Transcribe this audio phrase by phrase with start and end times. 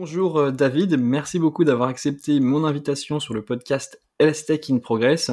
[0.00, 5.32] Bonjour euh, David, merci beaucoup d'avoir accepté mon invitation sur le podcast LSTech in Progress.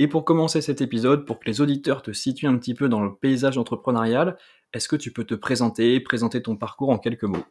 [0.00, 3.04] Et pour commencer cet épisode, pour que les auditeurs te situent un petit peu dans
[3.04, 4.36] le paysage entrepreneurial,
[4.72, 7.44] est-ce que tu peux te présenter, présenter ton parcours en quelques mots?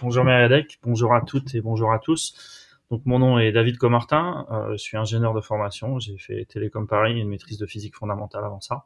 [0.00, 2.68] Bonjour Mériadec, bonjour à toutes et bonjour à tous.
[2.92, 6.86] Donc mon nom est David Comartin, euh, je suis ingénieur de formation, j'ai fait Télécom
[6.86, 8.84] Paris, une maîtrise de physique fondamentale avant ça.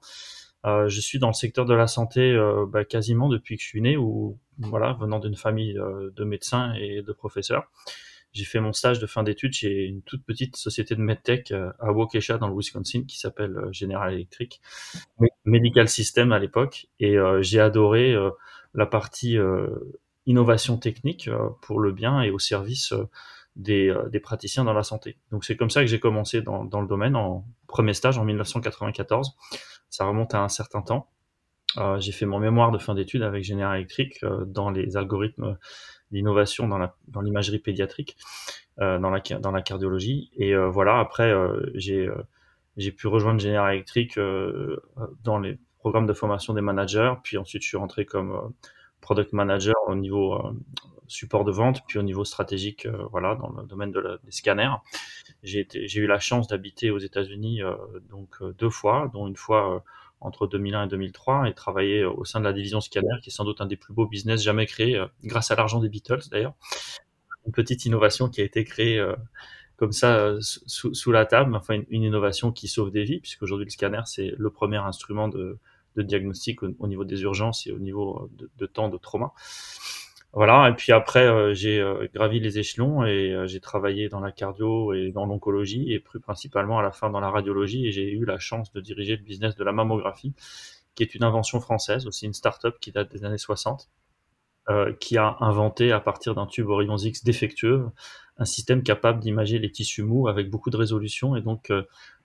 [0.65, 3.69] Euh, je suis dans le secteur de la santé euh, bah, quasiment depuis que je
[3.69, 7.65] suis né, ou voilà, venant d'une famille euh, de médecins et de professeurs.
[8.33, 11.93] J'ai fait mon stage de fin d'études chez une toute petite société de medtech à
[11.93, 14.62] Waukesha dans le Wisconsin qui s'appelle General Electric,
[15.45, 18.17] Medical System à l'époque, et j'ai adoré
[18.73, 19.37] la partie
[20.25, 21.29] innovation technique
[21.61, 22.95] pour le bien et au service
[23.55, 25.19] des, des, praticiens dans la santé.
[25.31, 28.25] Donc c'est comme ça que j'ai commencé dans, dans, le domaine en premier stage en
[28.25, 29.37] 1994
[29.92, 31.10] ça remonte à un certain temps.
[31.77, 35.59] Euh, j'ai fait mon mémoire de fin d'études avec General Electric euh, dans les algorithmes
[36.10, 38.16] d'innovation dans l'imagerie pédiatrique,
[38.80, 40.30] euh, dans, la, cardiologie.
[40.36, 41.33] Et voilà, après,
[41.75, 44.19] j'ai pu rejoindre General Electric
[45.22, 47.14] dans les programmes de formation des managers.
[47.22, 48.52] Puis ensuite, je suis rentré comme
[49.00, 50.39] product manager au niveau
[51.06, 54.77] support de vente, puis au niveau stratégique, voilà, dans le domaine de des scanners.
[55.43, 57.62] J'ai eu la chance d'habiter aux États-Unis
[58.09, 59.85] donc deux fois, dont une fois
[60.21, 63.45] entre 2001 et 2003 et travailler au sein de la division scanner, qui est sans
[63.45, 66.55] doute un des plus beaux business jamais créés, grâce à l'argent des Beatles d'ailleurs.
[67.45, 69.05] Une petite innovation qui a été créée
[69.83, 73.70] comme ça sous, la table, enfin une, innovation qui sauve des vies, puisque aujourd'hui le
[73.70, 75.59] scanner c'est le premier instrument de,
[75.97, 79.33] de diagnostic au, niveau des urgences et au niveau de, de temps de trauma.
[80.34, 84.20] Voilà, et puis après, euh, j'ai euh, gravi les échelons et euh, j'ai travaillé dans
[84.20, 87.92] la cardio et dans l'oncologie et plus principalement à la fin dans la radiologie et
[87.92, 90.34] j'ai eu la chance de diriger le business de la mammographie,
[90.94, 93.91] qui est une invention française, aussi une start-up qui date des années 60,
[95.00, 97.86] qui a inventé à partir d'un tube Orion X défectueux
[98.39, 101.72] un système capable d'imager les tissus mous avec beaucoup de résolution et donc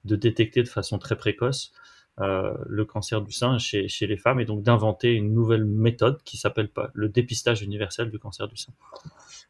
[0.05, 1.73] de détecter de façon très précoce
[2.19, 6.37] le cancer du sein chez, chez, les femmes et donc d'inventer une nouvelle méthode qui
[6.37, 8.73] s'appelle le dépistage universel du cancer du sein.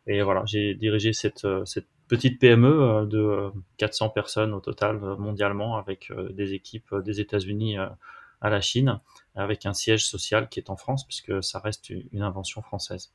[0.05, 4.97] Et voilà, j'ai dirigé cette, euh, cette petite PME euh, de 400 personnes au total
[5.17, 9.00] mondialement avec des équipes des États-Unis à la Chine
[9.35, 13.11] avec un siège social qui est en France puisque ça reste une invention française.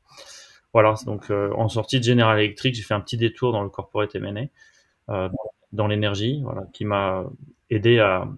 [0.73, 4.15] Voilà, donc en sortie de General Electric, j'ai fait un petit détour dans le corporate
[4.15, 4.47] M&A,
[5.13, 5.29] euh,
[5.73, 7.25] dans l'énergie, voilà, qui m'a
[7.71, 8.29] aidé à,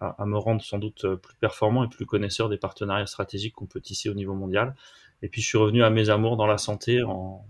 [0.00, 3.66] à, me rendre sans doute euh, plus performant et plus connaisseur des partenariats stratégiques qu'on
[3.66, 4.74] peut tisser au niveau mondial.
[5.22, 7.44] Et puis je suis revenu à mes amours dans la santé en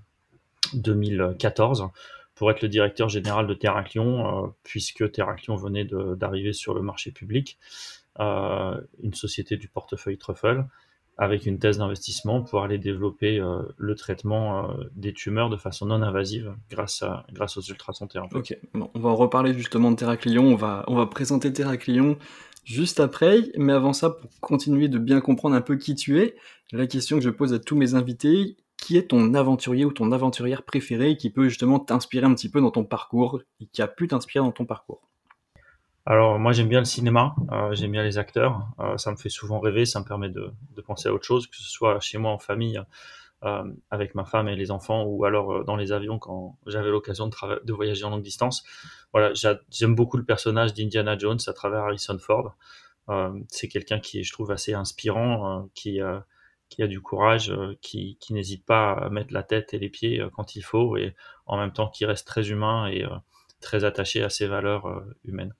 [0.74, 1.88] 2014
[2.34, 7.10] pour être le directeur général de Terraclion, euh, puisque Terraclion venait d'arriver sur le marché
[7.10, 7.58] public,
[8.20, 10.64] euh, une société du portefeuille Truffle,
[11.18, 15.86] avec une thèse d'investissement pour aller développer euh, le traitement euh, des tumeurs de façon
[15.86, 20.84] non invasive grâce, aux ultrasons Ok, on va en reparler justement de Terraclion, on va,
[20.88, 22.18] on va présenter Terraclion
[22.64, 26.36] juste après, mais avant ça, pour continuer de bien comprendre un peu qui tu es,
[26.72, 30.12] la question que je pose à tous mes invités, qui est ton aventurier ou ton
[30.12, 33.88] aventurière préféré qui peut justement t'inspirer un petit peu dans ton parcours et qui a
[33.88, 35.08] pu t'inspirer dans ton parcours?
[36.06, 39.28] Alors moi j'aime bien le cinéma, euh, j'aime bien les acteurs, euh, ça me fait
[39.28, 40.52] souvent rêver, ça me permet de,
[40.86, 42.80] penser à autre chose, que ce soit chez moi en famille,
[43.44, 47.26] euh, avec ma femme et les enfants, ou alors dans les avions quand j'avais l'occasion
[47.26, 48.64] de, voyager en longue distance.
[49.12, 49.32] Voilà,
[49.70, 52.54] j'aime beaucoup le personnage d'Indiana Jones à travers Harrison Ford.
[53.48, 57.52] C'est quelqu'un qui est, je trouve, assez inspirant, qui, a du courage,
[57.82, 61.14] qui n'hésite pas à mettre la tête et les pieds quand il faut, et
[61.46, 63.04] en même temps qui reste très humain et
[63.60, 65.54] très attaché à ses valeurs humaines.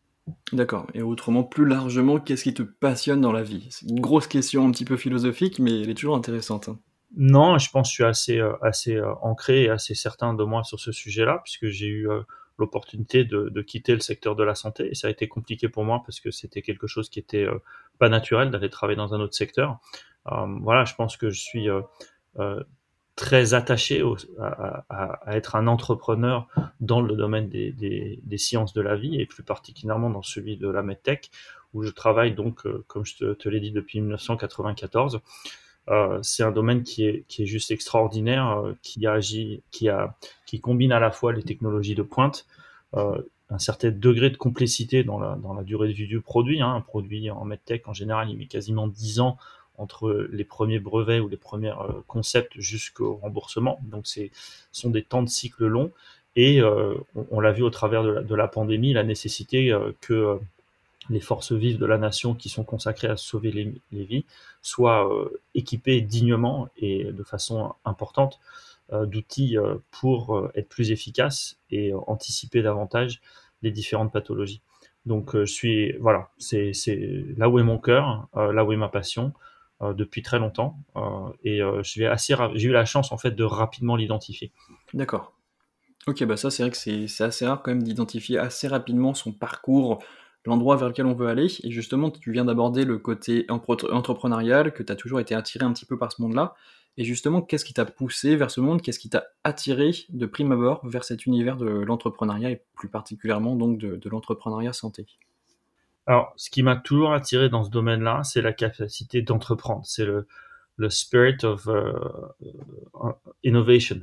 [0.53, 0.87] D'accord.
[0.95, 3.67] Et autrement, plus largement, qu'est-ce qui te passionne dans la vie?
[3.71, 6.69] C'est une grosse question un petit peu philosophique, mais elle est toujours intéressante.
[6.69, 6.79] Hein.
[7.17, 10.45] Non, je pense que je suis assez, euh, assez euh, ancré et assez certain de
[10.45, 12.23] moi sur ce sujet-là, puisque j'ai eu euh,
[12.59, 14.95] l'opportunité de, quitter le secteur de la santé.
[14.95, 17.47] Ça a été compliqué pour moi parce que c'était quelque chose qui était
[17.99, 19.79] pas naturel d'aller travailler dans un autre secteur.
[20.25, 21.69] voilà, je pense que je suis
[23.17, 24.03] très attaché
[24.39, 26.47] à, être un entrepreneur
[26.81, 30.83] dans le domaine des, sciences de la vie et plus particulièrement dans celui de la
[30.83, 31.31] medtech
[31.75, 35.21] où je travaille donc, euh, comme je te, l'ai dit, depuis 1994.
[35.89, 40.93] Euh, c'est un domaine qui est, juste extraordinaire, euh, qui agit, qui a, qui combine
[40.93, 42.47] à la fois les technologies de pointe,
[42.95, 46.63] un certain degré de complexité dans la, dans la durée de vie du produit.
[46.63, 46.75] Hein.
[46.75, 49.37] Un produit en medtech, en général, il met quasiment 10 ans
[49.79, 53.79] entre les premiers brevets ou les premiers euh, concepts jusqu'au remboursement.
[53.85, 54.23] Donc, ce
[54.73, 55.93] sont des temps de cycle longs.
[56.35, 56.95] Et euh,
[57.31, 60.39] on, l'a vu au travers de la, pandémie, la nécessité euh, que
[61.09, 64.25] les forces vives de la nation qui sont consacrées à sauver les, vies
[64.61, 65.09] soient
[65.55, 68.41] équipées dignement et de façon importante.
[68.93, 69.57] d'outils
[69.93, 73.21] pour être plus efficace et anticiper davantage
[73.63, 74.61] les différentes pathologies.
[75.07, 76.73] Donc je suis voilà, c'est
[77.37, 79.33] là où est mon cœur, là où est ma passion
[79.81, 80.79] depuis très longtemps
[81.45, 84.53] et je vais assez j'ai eu la chance en fait de rapidement l'identifier.
[84.95, 85.35] D'accord.
[86.07, 89.33] Ok, bah ça c'est vrai que c'est assez rare quand même d'identifier assez rapidement son
[89.33, 89.99] parcours,
[90.47, 91.49] l'endroit vers lequel on veut aller.
[91.63, 95.73] Et justement, tu viens d'aborder le côté entrepreneurial, que tu as toujours été attiré un
[95.73, 96.55] petit peu par ce monde-là.
[96.97, 98.81] Et justement, qu'est-ce qui t'a poussé vers ce monde?
[98.81, 103.55] Qu'est-ce qui t'a attiré de prime abord vers cet univers de l'entrepreneuriat et plus particulièrement
[103.55, 105.07] donc de, l'entrepreneuriat santé?
[106.07, 109.85] Alors, ce qui m'a toujours attiré dans ce domaine-là, c'est la capacité d'entreprendre.
[109.85, 110.27] C'est le,
[110.77, 111.93] le spirit of euh,
[113.43, 114.01] innovation.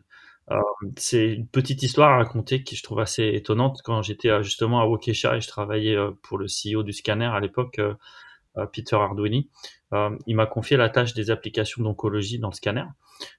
[0.51, 0.59] Euh,
[0.97, 3.81] c'est une petite histoire à raconter qui je trouve assez étonnante.
[3.83, 7.25] Quand j'étais euh, justement à Waukesha et je travaillais euh, pour le CEO du scanner
[7.25, 7.79] à l'époque,
[8.71, 9.50] Peter Arduini,
[10.27, 12.83] il m'a confié la tâche des applications d'oncologie dans le scanner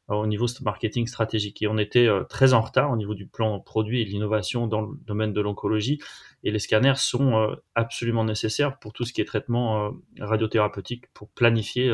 [0.09, 1.63] au niveau marketing stratégique.
[1.63, 4.97] Et on était très en retard au niveau du plan produit et l'innovation dans le
[5.07, 6.01] domaine de l'oncologie.
[6.43, 11.93] Et les scanners sont absolument nécessaires pour tout ce qui est traitement radiothérapeutique, pour planifier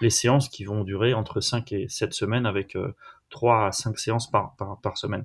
[0.00, 2.76] les séances qui vont durer entre 5 et 7 semaines avec
[3.30, 5.24] 3 à 5 séances par, par, semaine.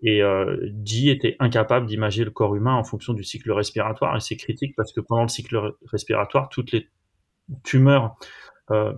[0.00, 4.16] Et euh, était incapable d'imager le corps humain en fonction du cycle respiratoire.
[4.16, 6.88] Et c'est critique parce que pendant le cycle respiratoire, toutes les
[7.62, 8.16] tumeurs
[8.70, 8.94] euh, euh,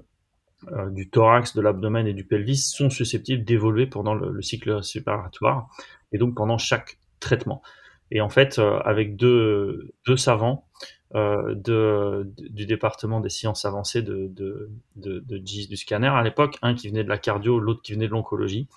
[0.91, 5.69] du thorax, de l'abdomen et du pelvis sont susceptibles d'évoluer pendant le, cycle respiratoire
[6.13, 7.63] et donc pendant chaque traitement.
[8.11, 10.67] Et en fait, euh, avec deux, savants
[11.15, 17.05] euh, du département des sciences avancées de, de du scanner à l'époque, un qui venait
[17.05, 18.69] de la cardio, l'autre qui venait de l'oncologie.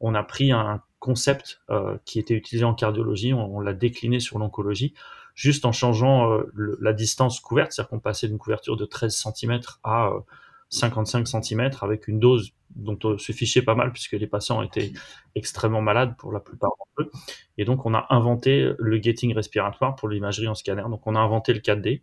[0.00, 4.38] On a pris un concept euh, qui était utilisé en cardiologie, on, l'a décliné sur
[4.38, 4.94] l'oncologie,
[5.34, 9.60] juste en changeant euh, la distance couverte, c'est-à-dire qu'on passait d'une couverture de 13 cm
[9.84, 10.10] à
[10.72, 14.92] 55 cm avec une dose dont on se fichait pas mal puisque les patients étaient
[15.34, 17.10] extrêmement malades pour la plupart d'entre eux.
[17.58, 20.82] Et donc on a inventé le gating respiratoire pour l'imagerie en scanner.
[20.88, 22.00] Donc on a inventé le 4D.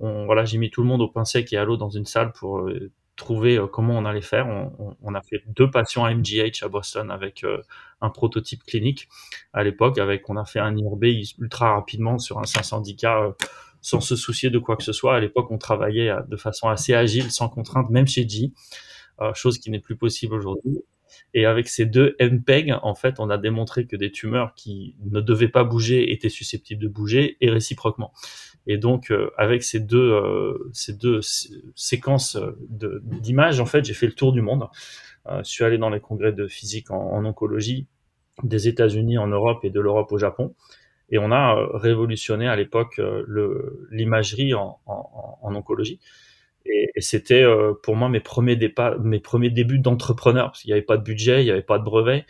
[0.00, 2.04] On, voilà, j'ai mis tout le monde au pain sec et à l'eau dans une
[2.06, 4.46] salle pour euh, trouver euh, comment on allait faire.
[4.46, 7.62] On, on, a fait deux patients à MGH à Boston avec euh,
[8.02, 9.08] un prototype clinique
[9.54, 9.98] à l'époque.
[9.98, 11.04] Avec on a fait un IRB
[11.38, 13.34] ultra rapidement sur un 510K
[13.80, 15.16] sans se soucier de quoi que ce soit.
[15.16, 18.52] À l'époque, on travaillait de façon assez agile, sans contrainte, même chez G,
[19.20, 20.82] euh, chose qui n'est plus possible aujourd'hui.
[21.34, 25.20] Et avec ces deux MPEG, en fait, on a démontré que des tumeurs qui ne
[25.20, 28.12] devaient pas bouger étaient susceptibles de bouger et réciproquement.
[28.66, 31.20] Et donc, euh, avec ces deux, euh, ces deux
[31.74, 32.38] séquences
[32.68, 34.68] d'images, en fait, j'ai fait le tour du monde.
[35.28, 37.86] je suis allé dans les congrès de physique en oncologie
[38.42, 40.54] des États-Unis, en Europe et de l'Europe au Japon.
[41.10, 44.78] Et on a euh, révolutionné à l'époque euh, l'imagerie en,
[45.42, 46.00] oncologie.
[46.66, 48.58] Et, c'était euh, pour moi mes premiers,
[49.02, 51.78] mes premiers débuts d'entrepreneur, parce qu'il n'y avait pas de budget, il n'y avait pas
[51.78, 52.26] de brevet.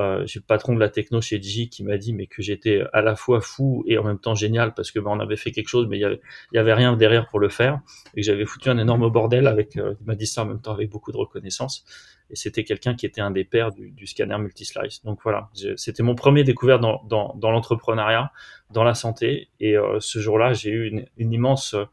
[0.00, 2.82] Euh, j'ai le patron de la techno chez Digi qui m'a dit mais que j'étais
[2.92, 5.52] à la fois fou et en même temps génial parce que ben, on avait fait
[5.52, 6.20] quelque chose mais il y avait,
[6.52, 7.80] y avait rien derrière pour le faire
[8.14, 10.72] et que j'avais foutu un énorme bordel avec il m'a dit ça en même temps
[10.72, 11.84] avec beaucoup de reconnaissance
[12.30, 15.02] et c'était quelqu'un qui était un des pères du, du scanner multislice.
[15.04, 18.32] Donc voilà, c'était mon premier découvert dans, dans, dans l'entrepreneuriat,
[18.70, 21.84] dans la santé, et euh, ce jour-là, j'ai eu une, une immense euh,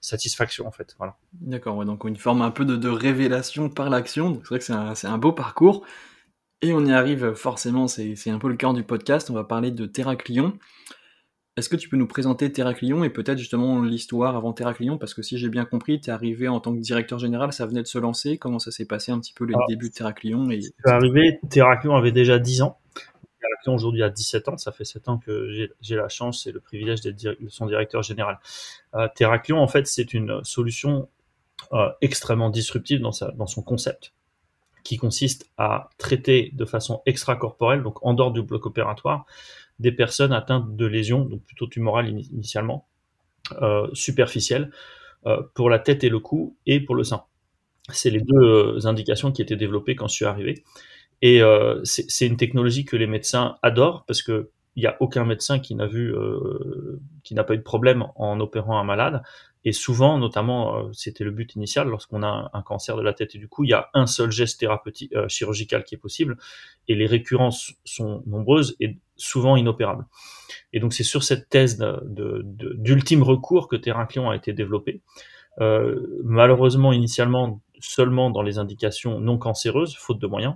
[0.00, 0.94] satisfaction en fait.
[0.98, 1.16] Voilà.
[1.32, 4.40] D'accord, ouais, donc une forme un peu de, de révélation par l'action.
[4.42, 5.84] C'est vrai que c'est un, un, beau parcours.
[6.62, 9.30] Et on y arrive forcément, c'est un peu le cœur du podcast.
[9.30, 10.58] On va parler de Terraclion.
[11.56, 15.22] Est-ce que tu peux nous présenter Terraclion et peut-être justement l'histoire avant Terraclion Parce que
[15.22, 17.86] si j'ai bien compris, tu es arrivé en tant que directeur général, ça venait de
[17.86, 18.36] se lancer.
[18.36, 20.60] Comment ça s'est passé un petit peu les débuts de Terraclion et...
[20.84, 22.78] arrivé, Terraclion avait déjà 10 ans.
[23.40, 24.58] Terraclion aujourd'hui a 17 ans.
[24.58, 25.48] Ça fait 7 ans que
[25.80, 28.38] j'ai la chance et le privilège d'être son directeur général.
[28.94, 31.08] Euh, Terraclion, en fait, c'est une solution
[31.72, 34.12] euh, extrêmement disruptive dans, sa, dans son concept
[34.82, 39.26] qui consiste à traiter de façon extracorporelle, donc en dehors du bloc opératoire,
[39.78, 42.86] des personnes atteintes de lésions, donc plutôt tumorales initialement,
[43.62, 44.70] euh, superficielles,
[45.26, 47.24] euh, pour la tête et le cou et pour le sein.
[47.92, 50.62] C'est les deux euh, indications qui étaient développées quand je suis arrivé.
[51.22, 51.42] Et
[51.84, 54.48] c'est une technologie que les médecins adorent parce que
[54.80, 58.06] il n'y a aucun médecin qui n'a vu, euh, qui n'a pas eu de problème
[58.16, 59.22] en opérant un malade.
[59.66, 63.34] Et souvent, notamment, euh, c'était le but initial, lorsqu'on a un, cancer de la tête
[63.34, 66.38] et du cou, il y a un seul geste thérapeutique euh, chirurgical qui est possible,
[66.88, 70.06] et les récurrences sont nombreuses et souvent inopérables.
[70.72, 75.02] Et donc, c'est sur cette thèse d'ultime recours que Terraclion a été développé.
[75.58, 80.54] Malheureusement, initialement, seulement dans les indications non cancéreuses, faute de moyens.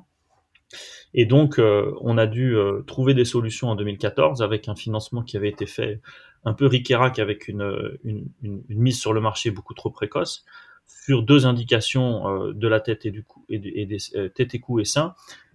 [1.15, 5.23] Et donc, euh, on a dû euh, trouver des solutions en 2014 avec un financement
[5.23, 6.01] qui avait été fait
[6.45, 8.29] un peu ric-rac avec une, une,
[8.69, 10.45] mise sur le marché beaucoup trop précoce
[10.87, 13.99] sur deux indications euh, de la tête et du cou et, des
[14.35, 15.15] tête et cou et sein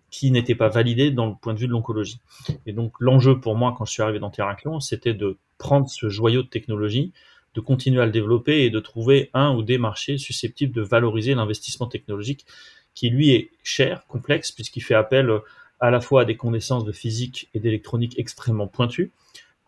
[0.10, 2.20] qui n'était pas validé dans le point de vue de l'oncologie.
[2.66, 6.10] Et donc l'enjeu pour moi quand je suis arrivé dans Terraclion, c'était de prendre ce
[6.10, 7.14] joyau de technologie,
[7.54, 11.36] de continuer à le développer et de trouver un ou des marchés susceptibles de valoriser
[11.36, 12.46] l'investissement technologique
[13.00, 15.32] qui lui est cher, complexe, puisqu'il fait appel
[15.80, 19.14] à la fois à des connaissances de physique et d'électronique extrêmement pointues.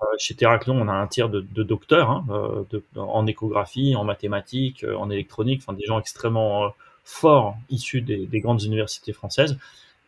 [0.01, 4.83] Euh, chez Terraclion, on a un tiers de, docteurs hein, euh, en échographie, en mathématiques,
[4.83, 6.73] euh, en électronique, enfin des gens extrêmement
[7.05, 9.57] forts issus des, des, grandes universités françaises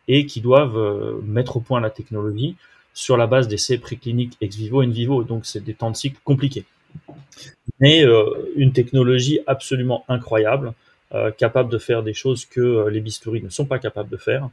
[0.09, 0.77] et qui doivent
[1.23, 2.57] mettre au point la technologie
[2.93, 5.23] sur la base d'essais précliniques ex vivo et in vivo.
[5.23, 6.65] Donc c'est des temps de cycle compliqués.
[7.79, 8.03] Mais
[8.57, 10.73] une technologie absolument incroyable,
[11.37, 14.49] capable de faire des choses que les bistouris ne sont pas capables de faire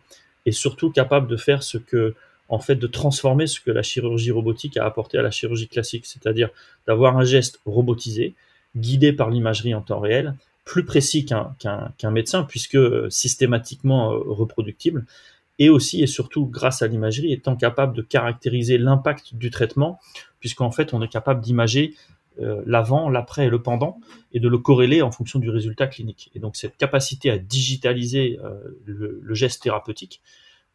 [0.46, 2.14] et surtout capable de faire ce que,
[2.48, 6.06] en fait, de transformer ce que la chirurgie robotique a apporté à la chirurgie classique,
[6.06, 6.50] c'est-à-dire
[6.86, 8.34] d'avoir un geste robotisé,
[8.76, 15.04] guidé par l'imagerie en temps réel, plus précis qu'un médecin, puisque euh, systématiquement euh, reproductible,
[15.58, 19.98] et aussi et surtout grâce à l'imagerie, étant capable de caractériser l'impact du traitement,
[20.38, 21.94] puisqu'en fait on est capable d'imager
[22.40, 24.00] euh, l'avant, l'après et le pendant,
[24.32, 26.30] et de le corréler en fonction du résultat clinique.
[26.34, 30.22] Et donc cette capacité à digitaliser euh, le, geste thérapeutique,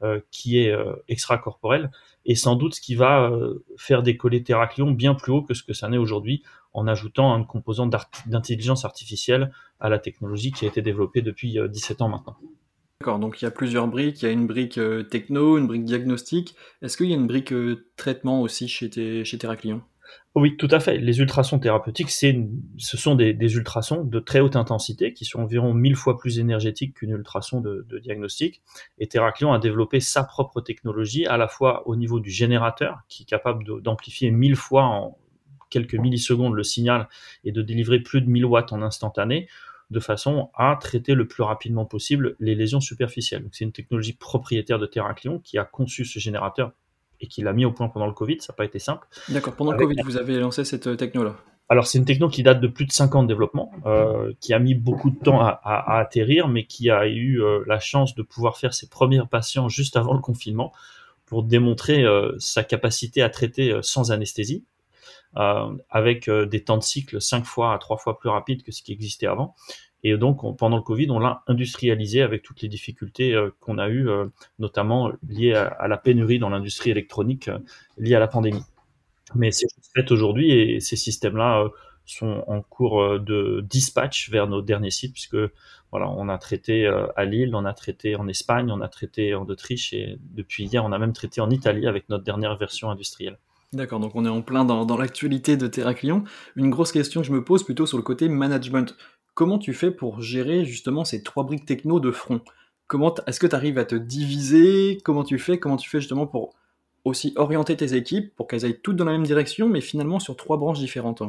[0.04, 0.76] euh, qui est
[1.08, 1.92] extracorporel,
[2.26, 3.32] est sans doute ce qui va
[3.78, 6.44] faire décoller Terraclion bien plus haut que ce que ça n'est aujourd'hui,
[6.74, 7.94] en ajoutant une composante
[8.26, 12.36] d'intelligence artificielle à la technologie qui a été développée depuis 17 ans maintenant.
[13.00, 14.22] D'accord, donc il y a plusieurs briques.
[14.22, 14.80] Il y a une brique
[15.10, 16.56] techno, une brique diagnostique.
[16.82, 17.54] Est-ce qu'il y a une brique
[17.96, 19.82] traitement aussi chez, chez Terraclion
[20.36, 20.98] oui, tout à fait.
[20.98, 22.38] Les ultrasons thérapeutiques, c'est,
[22.78, 26.96] ce sont des, ultrasons de très haute intensité qui sont environ mille fois plus énergétiques
[26.96, 28.62] qu'une ultrason de, diagnostic.
[29.00, 33.24] Et Terraclion a développé sa propre technologie, à la fois au niveau du générateur, qui
[33.24, 35.18] est capable d'amplifier mille fois en
[35.70, 37.08] quelques millisecondes le signal
[37.46, 39.48] et de délivrer plus de 1000 watts en instantané,
[39.90, 43.48] de façon à traiter le plus rapidement possible les lésions superficielles.
[43.54, 46.74] c'est une technologie propriétaire de Terraclion qui a conçu ce générateur
[47.20, 48.38] et qui l'a mis au point pendant le Covid.
[48.40, 49.08] Ça n'a pas été simple.
[49.30, 49.56] D'accord.
[49.56, 51.36] Pendant le Covid, vous avez lancé cette euh, techno-là
[51.68, 54.54] alors c'est une techno qui date de plus de 5 ans de développement, euh, qui
[54.54, 58.22] a mis beaucoup de temps à, atterrir, mais qui a eu euh, la chance de
[58.22, 60.72] pouvoir faire ses premiers patients juste avant le confinement
[61.26, 62.06] pour démontrer
[62.38, 64.64] sa capacité à traiter sans anesthésie,
[65.34, 68.92] avec des temps de cycle 5 fois à 3 fois plus rapides que ce qui
[68.92, 69.56] existait avant.
[70.08, 73.90] Et donc, pendant le Covid, on l'a industrialisé avec toutes les difficultés euh, qu'on a
[73.90, 74.28] eues, euh,
[74.60, 77.58] notamment liées à, la pénurie dans l'industrie électronique euh,
[77.98, 78.62] liée à la pandémie.
[79.34, 81.68] Mais c'est fait aujourd'hui et ces systèmes-là
[82.06, 85.38] sont en cours de dispatch vers nos derniers sites, puisque
[85.90, 86.86] voilà, on a traité
[87.16, 90.86] à Lille, on a traité en Espagne, on a traité en Autriche et depuis hier,
[90.86, 93.40] on a même traité en Italie avec notre dernière version industrielle.
[93.74, 96.24] D'accord, donc on est en plein dans, dans l'actualité de Terraclion.
[96.56, 98.96] Une grosse question que je me pose plutôt sur le côté management.
[99.36, 102.42] Comment tu fais pour gérer justement ces trois briques techno de front?
[102.88, 105.00] Comment est-ce que tu arrives à te diviser?
[105.04, 105.60] Comment tu fais?
[105.60, 106.56] Comment tu fais justement pour
[107.04, 110.36] aussi orienter tes équipes pour qu'elles aillent toutes dans la même direction, mais finalement sur
[110.36, 111.22] trois branches différentes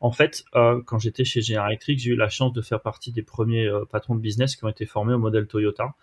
[0.00, 3.10] en fait, euh, quand j'étais chez General Electric, j'ai eu la chance de faire partie
[3.10, 5.94] des premiers euh, patrons de business qui ont été formés au modèle Toyota,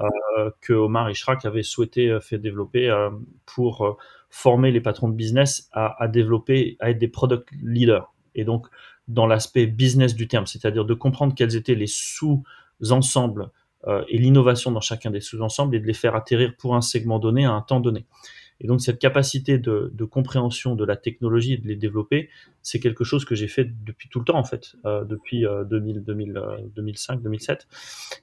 [0.00, 2.88] euh, que Omar Ishrak avait souhaité faire développer
[3.44, 3.98] pour
[4.30, 8.12] former les patrons de business à, à, développer, à être des product leaders.
[8.34, 8.68] Et donc,
[9.12, 13.50] dans l'aspect business du terme, c'est-à-dire de comprendre quels étaient les sous-ensembles
[13.86, 17.18] euh, et l'innovation dans chacun des sous-ensembles et de les faire atterrir pour un segment
[17.18, 18.06] donné à un temps donné.
[18.60, 22.30] Et donc cette capacité de, compréhension de la technologie et de les développer,
[22.62, 26.04] c'est quelque chose que j'ai fait depuis tout le temps en fait, euh, depuis 2000,
[26.74, 27.66] 2005, 2007.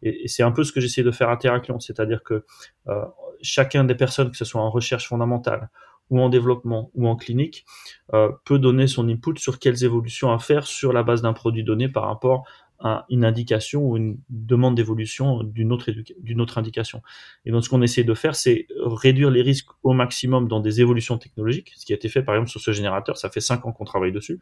[0.01, 2.45] Et, c'est un peu ce que j'essaie de faire à Terraclion, c'est-à-dire que
[2.87, 3.03] euh,
[3.41, 5.69] chacun des personnes, que ce soit en recherche fondamentale
[6.09, 7.65] ou en développement ou en clinique
[8.13, 11.63] euh, peut donner son input sur quelles évolutions à faire sur la base d'un produit
[11.63, 12.45] donné par rapport
[12.79, 17.01] à une indication ou une demande d'évolution d'une autre, d'une autre indication.
[17.45, 20.79] Et donc ce qu'on essaie de faire, c'est réduire les risques au maximum dans des
[20.79, 23.65] évolutions technologiques, ce qui a été fait par exemple sur ce générateur, ça fait cinq
[23.65, 24.39] ans qu'on travaille dessus.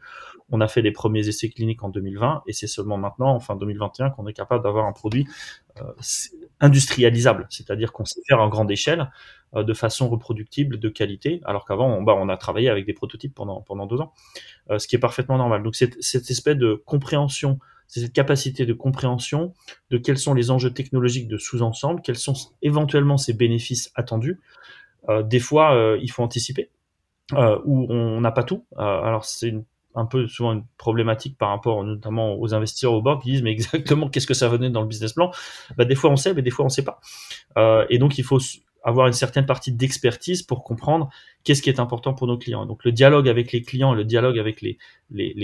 [0.50, 3.56] On a fait les premiers essais cliniques en 2020 et c'est seulement maintenant, en fin
[3.56, 5.26] 2021, qu'on est capable d'avoir un produit
[5.80, 5.92] euh,
[6.60, 9.10] industrialisable, c'est-à-dire qu'on sait faire en grande échelle
[9.54, 12.92] euh, de façon reproductible, de qualité, alors qu'avant, on, bah, on a travaillé avec des
[12.92, 14.12] prototypes pendant, pendant deux ans,
[14.70, 15.62] euh, ce qui est parfaitement normal.
[15.62, 19.54] Donc cette, cette espèce de compréhension, cette capacité de compréhension
[19.90, 24.40] de quels sont les enjeux technologiques de sous-ensemble, quels sont éventuellement ces bénéfices attendus.
[25.08, 26.70] Euh, des fois, il faut anticiper,
[27.32, 28.64] ou on n'a pas tout.
[28.76, 29.54] alors c'est
[29.98, 33.52] un peu souvent une problématique par rapport notamment aux investisseurs au bord qui disent mais
[33.52, 35.30] exactement qu'est-ce que ça venait dans le business plan?
[35.76, 37.00] Bah, des fois on sait mais des fois on sait pas
[37.56, 38.38] euh, et donc il faut
[38.88, 41.08] avoir une certaine partie d'expertise pour comprendre
[41.44, 42.66] qu'est-ce qui est important pour nos clients.
[42.66, 44.78] Donc le dialogue avec les clients, le dialogue avec les,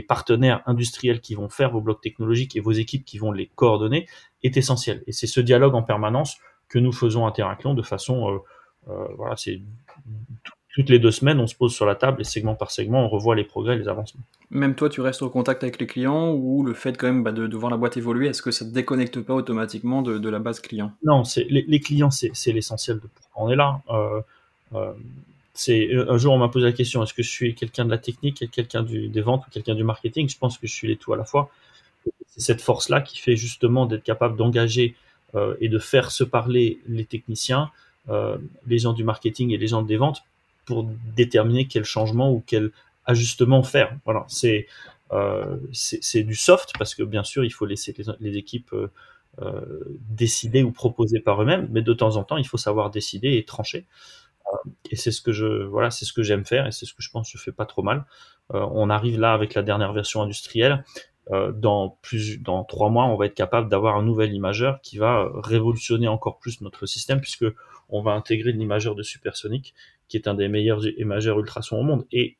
[0.03, 4.07] partenaires industriels qui vont faire vos blocs technologiques et vos équipes qui vont les coordonner
[4.43, 5.03] est essentiel.
[5.07, 8.41] Et c'est ce dialogue en permanence que nous faisons à Terraclion de façon,
[8.87, 9.61] voilà, c'est
[10.75, 13.09] toutes les deux semaines, on se pose sur la table et segment par segment, on
[13.09, 14.23] revoit les progrès, les avancements.
[14.51, 17.31] Même toi, tu restes au contact avec les clients ou le fait quand même bah,
[17.31, 20.41] de, voir la boîte évoluer, est-ce que ça ne te déconnecte pas automatiquement de, la
[20.41, 20.93] base client?
[21.05, 23.83] Non, les, les, clients, c'est l'essentiel de pourquoi on est là.
[23.89, 24.21] Euh,
[24.75, 24.93] euh,
[25.53, 27.99] c'est un jour on m'a posé la question est-ce que je suis quelqu'un de la
[27.99, 30.29] technique, quelqu'un des ventes ou quelqu'un du marketing?
[30.29, 31.51] Je pense que je suis les tout à la fois.
[32.27, 34.97] C'est cette force-là qui fait justement d'être capable d'engager
[35.37, 37.71] euh, et de faire se parler les techniciens,
[38.67, 40.25] les gens du marketing et les gens des ventes
[40.65, 42.71] pour déterminer quel changement ou quel
[43.07, 43.97] ajustement faire.
[44.05, 44.67] Voilà, c'est
[45.13, 48.91] euh, c'est du soft parce que bien sûr il faut laisser les, équipes euh,
[49.43, 49.61] euh,
[50.09, 53.45] décider ou proposer par eux-mêmes, mais de temps en temps il faut savoir décider et
[53.45, 53.85] trancher.
[54.47, 56.95] Euh, et c'est ce que je voilà, c'est ce que j'aime faire et c'est ce
[56.95, 58.05] que je pense que je fais pas trop mal.
[58.55, 60.85] Euh, on arrive là avec la dernière version industrielle.
[61.31, 65.31] dans plus dans trois mois, on va être capable d'avoir un nouvel imageur qui va
[65.43, 67.47] révolutionner encore plus notre système puisque
[67.89, 69.75] on va intégrer l'imageur de supersonique
[70.15, 72.07] qui est un des meilleurs imageurs ultrasons au monde.
[72.13, 72.39] Et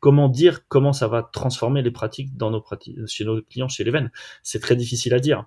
[0.00, 3.84] comment dire comment ça va transformer les pratiques dans nos pratiques chez nos clients chez
[3.84, 4.10] les veines?
[4.42, 5.46] C'est très difficile à dire.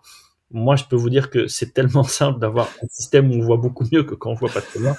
[0.50, 3.58] Moi, je peux vous dire que c'est tellement simple d'avoir un système où on voit
[3.58, 4.96] beaucoup mieux que quand on voit pas très bien.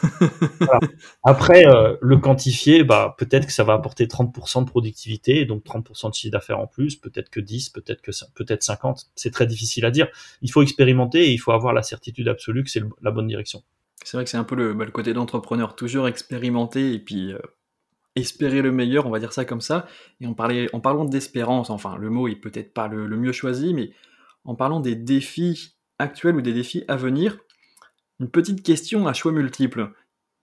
[1.25, 6.11] Après, euh, le quantifier, bah, peut-être que ça va apporter 30% de productivité, donc 30%
[6.11, 9.07] de chiffre d'affaires en plus, peut-être que 10, peut-être que peut-être 50.
[9.16, 10.07] C'est très difficile à dire.
[10.42, 13.64] Il faut expérimenter et il faut avoir la certitude absolue que c'est la bonne direction.
[14.05, 17.38] C'est vrai que c'est un peu le, bah, côté d'entrepreneur, toujours expérimenter et puis euh,
[18.17, 19.87] espérer le meilleur, on va dire ça comme ça.
[20.21, 23.90] Et en parlant d'espérance, enfin le mot est peut-être pas le, mieux choisi, mais
[24.45, 27.38] en parlant des défis actuels ou des défis à venir,
[28.21, 29.93] une petite question à choix multiples.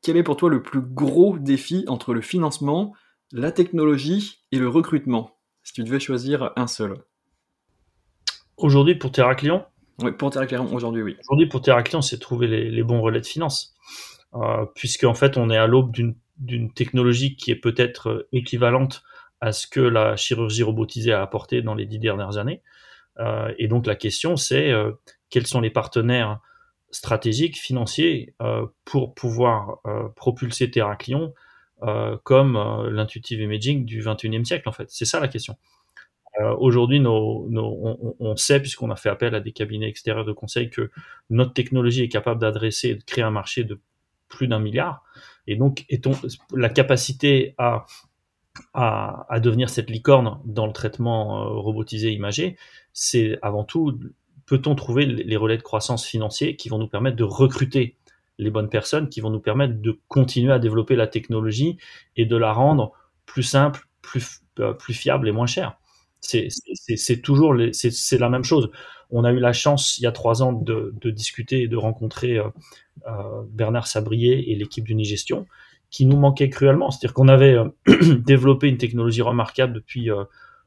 [0.02, 2.94] Quel est pour toi le plus gros défi entre le financement,
[3.32, 5.38] la technologie et le recrutement?
[5.64, 6.96] Si tu devais choisir un seul.
[8.58, 9.66] Aujourd'hui, pour Terraclion
[10.02, 11.16] oui, pour Terraclion, aujourd'hui, oui.
[11.22, 13.75] Aujourd'hui, pour Terraclion, c'est trouver les, bons relais de finance.
[14.34, 15.94] Euh, puisque, en fait, on est à l'aube
[16.38, 19.04] d'une technologie qui est peut-être euh, équivalente
[19.40, 22.62] à ce que la chirurgie robotisée a apporté dans les dix dernières années.
[23.19, 24.91] Euh, et donc, la question, c'est euh,
[25.30, 26.39] quels sont les partenaires
[26.91, 28.36] stratégiques, financiers,
[28.86, 29.80] pour pouvoir
[30.15, 31.34] propulser Terraclion
[32.24, 34.86] comme l'intuitive imaging du 21e siècle, en fait.
[34.88, 35.58] C'est ça la question.
[36.41, 40.91] Euh, aujourd'hui, on, sait, puisqu'on a fait appel à des cabinets extérieurs de conseil, que
[41.30, 43.80] notre technologie est capable d'adresser et de créer un marché de
[44.28, 45.04] plus d'un milliard.
[45.48, 45.86] Et donc,
[46.54, 47.86] la capacité à,
[49.39, 52.58] devenir cette licorne dans le traitement euh, robotisé imagé,
[52.93, 54.00] c'est avant tout,
[54.45, 57.98] peut-on trouver les relais de croissance financiers qui vont nous permettre de recruter
[58.38, 61.78] les bonnes personnes, qui vont nous permettre de continuer à développer la technologie
[62.15, 62.93] et de la rendre
[63.26, 65.78] plus simple, plus, euh, plus fiable et moins chère.
[66.26, 68.72] C'est toujours c'est la même chose.
[69.12, 72.38] On a eu la chance il y a trois ans de, discuter et de rencontrer
[72.38, 72.48] euh,
[73.08, 75.46] euh, Bernard Sabrier et l'équipe d'Unigestion
[75.92, 76.92] qui nous manquait cruellement.
[76.92, 77.70] C'est-à-dire qu'on avait euh,
[78.26, 80.10] développé une technologie remarquable depuis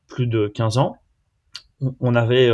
[0.07, 0.97] plus de 15 ans.
[2.01, 2.51] On, avait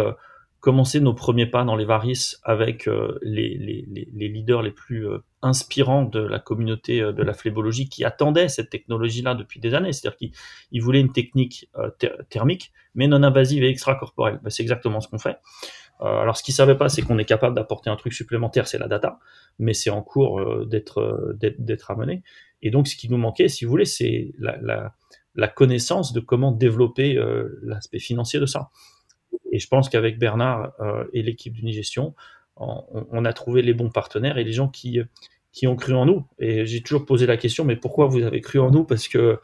[0.64, 2.88] commencé nos premiers pas dans les varices avec
[3.22, 5.07] les, les, leaders les plus
[5.42, 9.92] inspirants de la communauté de la phlébologie qui attendaient cette technologie-là depuis des années.
[9.92, 11.68] C'est-à-dire qu'ils voulaient une technique
[12.31, 14.40] thermique mais non invasive et extracorporelle.
[14.42, 15.38] Ben, c'est exactement ce qu'on fait.
[16.00, 18.79] Euh, alors, ce qu'ils savaient pas, c'est qu'on est capable d'apporter un truc supplémentaire, c'est
[18.79, 19.18] la data,
[19.59, 22.22] mais c'est en cours euh, d'être euh, amené.
[22.62, 27.16] Et donc, ce qui nous manquait, si vous voulez, c'est la, connaissance de comment développer
[27.16, 28.70] euh, l'aspect financier de ça.
[29.53, 30.73] Et je pense qu'avec Bernard
[31.12, 32.14] et l'équipe d'Unigestion,
[32.57, 35.01] on, on, a trouvé les bons partenaires et les gens qui
[35.55, 36.27] qui ont cru en nous.
[36.38, 38.85] Et j'ai toujours posé la question, mais pourquoi vous avez cru en nous?
[38.85, 39.38] Parce que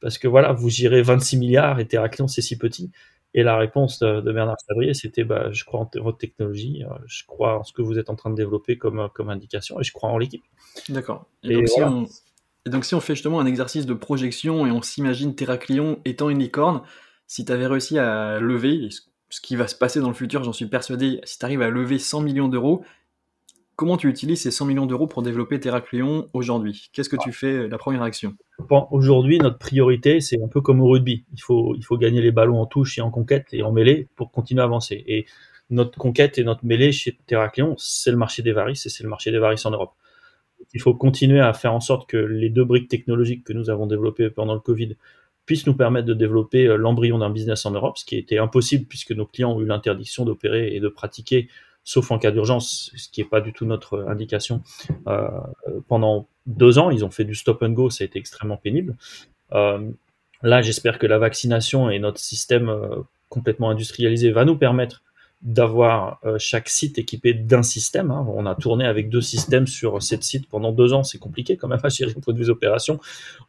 [0.00, 2.90] parce que voilà, vous girez 26 milliards et Terraclion c'est si petit.
[3.34, 7.24] Et la réponse de, Bernard Sabrier, c'était bah, je crois en votre technologie, euh, je
[7.26, 9.92] crois en ce que vous êtes en train de développer comme, comme indication et je
[9.92, 10.44] crois en l'équipe.
[10.88, 11.26] D'accord.
[11.42, 16.30] Et, donc, si on, fait justement un exercice de projection et on s'imagine Terraclion étant
[16.30, 16.82] une licorne,
[17.26, 18.88] si tu avais réussi à lever,
[19.28, 21.70] ce qui va se passer dans le futur, j'en suis persuadé, si tu arrives à
[21.70, 22.84] lever 100 millions d'euros,
[23.76, 26.88] Comment tu utilises ces 100 millions d'euros pour développer Terraclion aujourd'hui?
[26.94, 28.34] Qu'est-ce que tu fais euh, la première action?
[28.90, 31.26] Aujourd'hui, notre priorité, c'est un peu comme au rugby.
[31.34, 34.08] Il faut, il faut gagner les ballons en touche et en conquête et en mêlée
[34.16, 35.04] pour continuer à avancer.
[35.06, 35.26] Et
[35.68, 39.10] notre conquête et notre mêlée chez Terraclion, c'est le marché des varices et c'est le
[39.10, 39.92] marché des varices en Europe.
[40.72, 43.86] Il faut continuer à faire en sorte que les deux briques technologiques que nous avons
[43.86, 44.96] développées pendant le Covid
[45.46, 48.86] puissent nous permettre de développer euh, l'embryon d'un business en Europe, ce qui était impossible
[48.86, 51.48] puisque nos clients ont eu l'interdiction d'opérer et de pratiquer
[51.86, 54.62] sauf en cas d'urgence, ce qui n'est pas du tout notre indication.
[55.06, 55.28] Euh,
[55.88, 58.96] pendant deux ans, ils ont fait du stop and go, ça a été extrêmement pénible.
[59.52, 59.88] Euh,
[60.42, 65.04] là, j'espère que la vaccination et notre système euh, complètement industrialisé va nous permettre
[65.42, 68.10] d'avoir euh, chaque site équipé d'un système.
[68.10, 68.26] Hein.
[68.28, 71.68] On a tourné avec deux systèmes sur sept sites pendant deux ans, c'est compliqué quand
[71.68, 72.98] même à gérer point de vue opérations,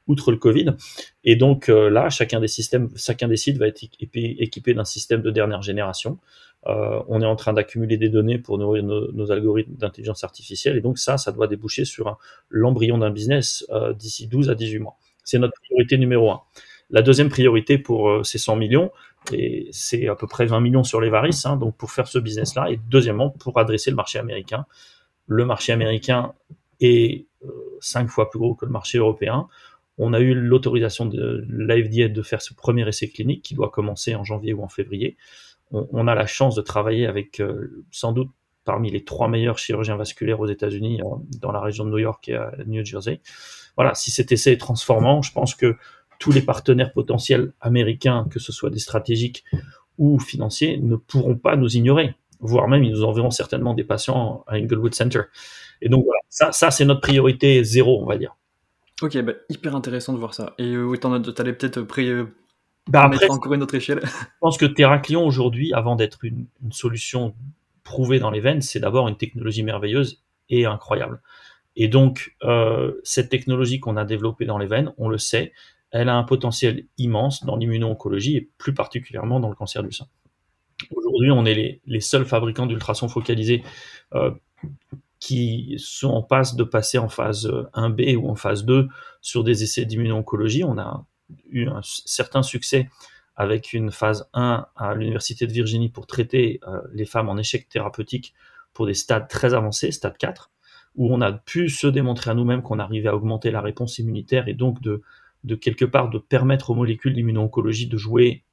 [0.06, 0.76] outre le Covid.
[1.24, 5.22] Et donc euh, là, chacun des systèmes, chacun des sites va être équipé, d'un système
[5.22, 6.20] de dernière génération.
[6.66, 10.82] Euh, on est en train d'accumuler des données pour nourrir nos, algorithmes d'intelligence artificielle, et
[10.82, 12.18] donc ça, ça doit déboucher sur
[12.50, 14.98] l'embryon d'un business d'ici 12 à 18 mois.
[15.24, 16.42] C'est notre priorité numéro un.
[16.90, 18.92] La deuxième priorité pour ces 100 millions,
[19.32, 22.20] et c'est à peu près 20 millions sur les varices, hein, donc pour faire ce
[22.20, 22.72] business-là.
[22.72, 24.66] Et deuxièmement, pour adresser le marché américain.
[25.28, 26.34] Le marché américain
[26.80, 27.50] est euh,
[27.82, 29.48] cinq fois plus gros que le marché européen.
[29.98, 34.16] On a eu l'autorisation de l'AFDA de faire ce premier essai clinique qui doit commencer
[34.16, 35.18] en janvier ou en février.
[35.72, 38.30] On, a la chance de travailler avec euh, sans doute
[38.64, 41.02] parmi les trois meilleurs chirurgiens vasculaires aux États-Unis,
[41.40, 43.22] dans la région de New York et à New Jersey.
[43.76, 45.78] Voilà, si cet essai est transformant, je pense que
[46.20, 49.44] tous les partenaires potentiels américains, que ce soit des stratégiques
[49.98, 54.44] ou financiers, ne pourront pas nous ignorer, voire même ils nous enverront certainement des patients
[54.48, 55.22] à Inglewood Center.
[55.82, 58.36] Et donc voilà, ça, ça c'est notre priorité zéro, on va dire.
[59.02, 60.54] Ok, bah, hyper intéressant de voir ça.
[60.58, 62.26] Et euh, oui, tu allais peut-être pré euh,
[62.88, 64.02] bah, mettre encore une autre échelle.
[64.04, 67.36] Je pense que Terraclion aujourd'hui, avant d'être une, une, solution
[67.84, 71.22] prouvée dans les veines, c'est d'abord une technologie merveilleuse et incroyable.
[71.80, 75.54] Et donc, euh, cette technologie qu'on a développée dans les veines, on le sait,
[75.92, 80.08] elle a un potentiel immense dans l'immuno-oncologie et plus particulièrement dans le cancer du sein.
[80.92, 83.64] Aujourd'hui, on est les, seuls fabricants d'ultrasons focalisés
[84.14, 84.32] euh,
[85.20, 88.88] qui sont en passe de passer en phase 1B ou en phase 2
[89.22, 90.64] sur des essais d'immuno-oncologie.
[90.64, 91.06] On a
[91.50, 92.90] eu un certain succès
[93.36, 97.70] avec une phase 1 à l'Université de Virginie pour traiter euh, les femmes en échec
[97.70, 98.34] thérapeutique
[98.74, 100.52] pour des stades très avancés, stade 4,
[100.96, 104.48] où on a pu se démontrer à nous-mêmes qu'on arrivait à augmenter la réponse immunitaire
[104.48, 105.02] et donc de
[105.48, 108.44] de quelque part de permettre aux molécules d'immuno-oncologie de jouer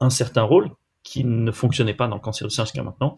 [0.00, 0.70] un certain rôle
[1.02, 3.16] qui ne fonctionnait pas dans le cancer du sein jusqu'à maintenant.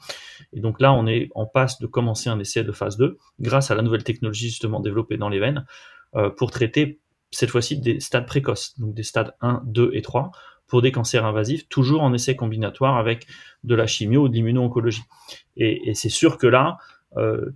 [0.52, 3.70] Et donc là, on est en passe de commencer un essai de phase 2 grâce
[3.70, 5.64] à la nouvelle technologie justement développée dans les veines
[6.16, 7.00] euh, pour traiter
[7.31, 10.31] cette fois-ci des stades précoces, donc des stades 1, 2 et 3
[10.66, 13.26] pour des cancers invasifs, toujours en essai combinatoire avec
[13.62, 15.05] de la chimio ou de l'immuno-oncologie.
[15.57, 16.79] Et, c'est sûr que là,
[17.16, 17.52] euh,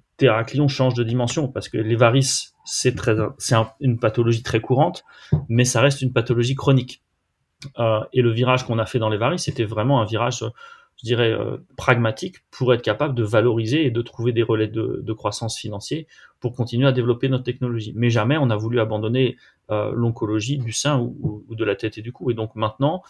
[0.69, 2.95] change de dimension parce que les varices c'est
[3.81, 5.05] une pathologie très courante,
[5.49, 7.03] mais ça reste une pathologie chronique.
[7.79, 10.45] Euh, et le virage qu'on a fait dans les varices, c'était vraiment un virage,
[10.97, 15.13] je dirais, euh, pragmatique pour être capable de valoriser et de trouver des relais de,
[15.13, 16.07] croissance financiers
[16.39, 17.93] pour continuer à développer notre technologie.
[17.97, 19.37] Mais jamais on a voulu abandonner
[19.71, 22.31] euh, l'oncologie du sein ou, ou, de la tête et du cou.
[22.31, 23.03] Et donc maintenant,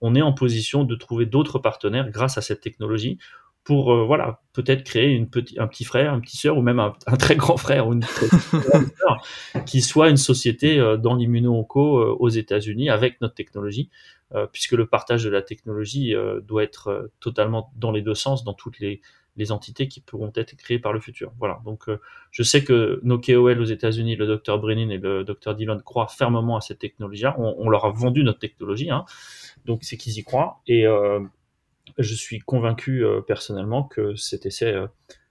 [0.00, 3.18] on est en position de trouver d'autres partenaires grâce à cette technologie
[3.66, 6.78] pour euh, voilà peut-être créer une petit, un petit frère, une petite sœur ou même
[6.78, 9.20] un, très grand frère ou une sœur
[9.66, 13.90] qui soit une société euh, dans l'immuno-onco euh, aux États-Unis avec notre technologie,
[14.52, 18.80] puisque le partage de la technologie doit être totalement dans les deux sens dans toutes
[18.80, 19.00] les,
[19.36, 21.32] les entités qui pourront être créées par le futur.
[21.38, 21.60] Voilà.
[21.64, 21.84] Donc,
[22.32, 26.08] je sais que nos KOL aux États-Unis, le docteur Brennan et le docteur Dillon croient
[26.08, 27.36] fermement à cette technologie-là.
[27.38, 29.04] On, on, leur a vendu notre technologie, hein.
[29.64, 30.60] donc c'est qu'ils y croient.
[30.66, 30.84] Et,
[31.98, 34.86] je suis convaincu euh, personnellement que cet essai euh,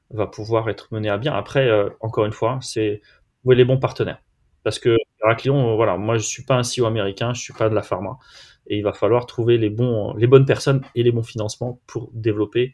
[0.10, 1.34] va pouvoir être mené à bien.
[1.34, 3.01] Après, euh, encore une fois, c'est
[3.43, 4.21] où les bons partenaires?
[4.63, 7.75] Parce que Heraclion, voilà, moi je suis pas un CEO américain, je suis pas de
[7.75, 8.17] la pharma,
[8.67, 12.73] et il va falloir trouver les bons, bonnes personnes et les bons financements pour développer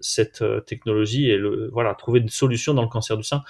[0.00, 3.42] cette technologie et le, voilà, trouver une solution dans le cancer du sein,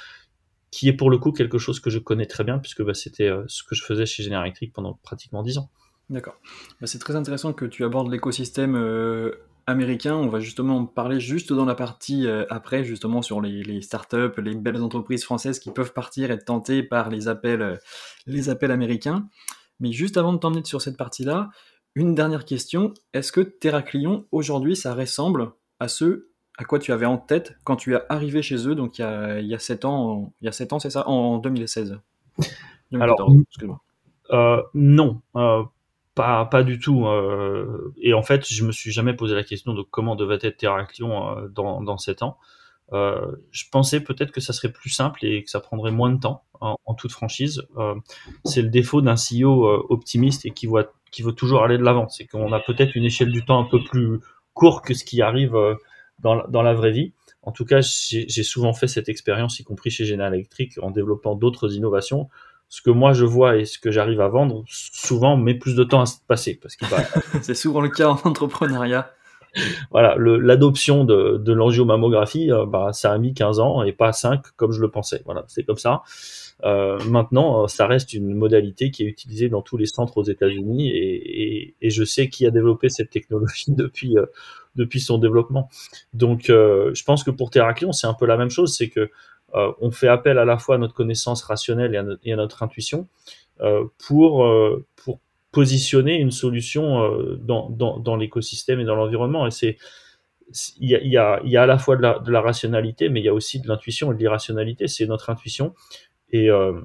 [0.70, 3.30] qui est pour le coup quelque chose que je connais très bien puisque bah, c'était
[3.48, 5.68] ce que je faisais chez Général pendant pratiquement dix ans.
[6.12, 6.36] D'accord.
[6.78, 9.32] Bah, c'est très intéressant que tu abordes l'écosystème euh,
[9.66, 10.14] américain.
[10.14, 14.38] On va justement en parler juste dans la partie euh, après, justement sur les, startups,
[14.38, 17.76] les belles entreprises françaises qui peuvent partir et être tentées par les appels, euh,
[18.26, 19.26] les appels américains.
[19.80, 21.48] Mais juste avant de t'emmener sur cette partie-là,
[21.94, 22.92] une dernière question.
[23.14, 27.76] Est-ce que Terraclion, aujourd'hui, ça ressemble à ce à quoi tu avais en tête quand
[27.76, 30.44] tu es arrivé chez eux, donc il y a, il y a 7 ans, il
[30.44, 31.98] y a 7 ans, c'est ça, en 2016
[32.92, 33.32] Alors,
[34.74, 35.22] non,
[36.14, 37.06] pas, pas du tout.
[37.06, 40.56] Euh, et en fait, je me suis jamais posé la question de comment devait être
[40.56, 42.38] Terraction euh, dans, dans 7 ans.
[42.92, 46.18] Euh, je pensais peut-être que ça serait plus simple et que ça prendrait moins de
[46.18, 47.62] temps en, toute franchise.
[47.76, 47.94] Euh,
[48.44, 51.82] c'est le défaut d'un CEO euh, optimiste et qui voit qui veut toujours aller de
[51.82, 52.08] l'avant.
[52.08, 54.20] C'est qu'on a peut-être une échelle du temps un peu plus
[54.54, 55.74] court que ce qui arrive euh,
[56.20, 57.12] dans, dans la vraie vie.
[57.42, 61.34] En tout cas, j'ai souvent fait cette expérience, y compris chez General Electric, en développant
[61.34, 62.28] d'autres innovations
[62.72, 65.84] ce que moi je vois et ce que j'arrive à vendre, souvent met plus de
[65.84, 66.58] temps à se passer.
[66.60, 66.86] Parce que
[67.42, 69.12] c'est souvent le cas en entrepreneuriat.
[69.90, 74.40] Voilà, l'adoption de, de l'angiomammographie, euh, bah, ça a mis 15 ans et pas 5
[74.56, 75.20] comme je le pensais.
[75.26, 76.00] Voilà, c'est comme ça.
[76.64, 80.24] Euh, maintenant, euh, ça reste une modalité qui est utilisée dans tous les centres aux
[80.24, 84.16] États-Unis et, et, et, je sais qui a développé cette technologie depuis
[84.76, 85.68] depuis son développement.
[86.14, 89.10] Donc, je pense que pour Terraclion, c'est un peu la même chose, c'est que
[89.54, 93.08] on fait appel à la fois à notre connaissance rationnelle et à, notre, intuition
[93.98, 94.48] pour
[94.96, 99.46] pour positionner une solution dans, l'écosystème et dans l'environnement.
[99.46, 99.76] Et c'est
[100.78, 103.68] il y, a, à la fois de la, rationalité, mais il y a aussi de
[103.68, 104.88] l'intuition et de l'irrationalité.
[104.88, 105.74] C'est notre intuition.
[106.30, 106.80] Et euh,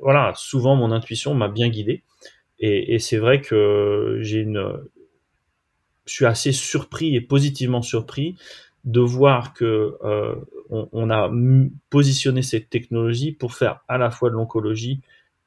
[0.00, 2.02] voilà, souvent mon intuition m'a bien guidé.
[2.58, 4.72] Et, et c'est vrai que j'ai une,
[6.04, 8.36] je suis assez surpris et positivement surpris
[8.84, 10.34] de voir que euh,
[10.72, 11.30] on, a
[11.90, 15.00] positionné cette technologie pour faire à la fois de l'oncologie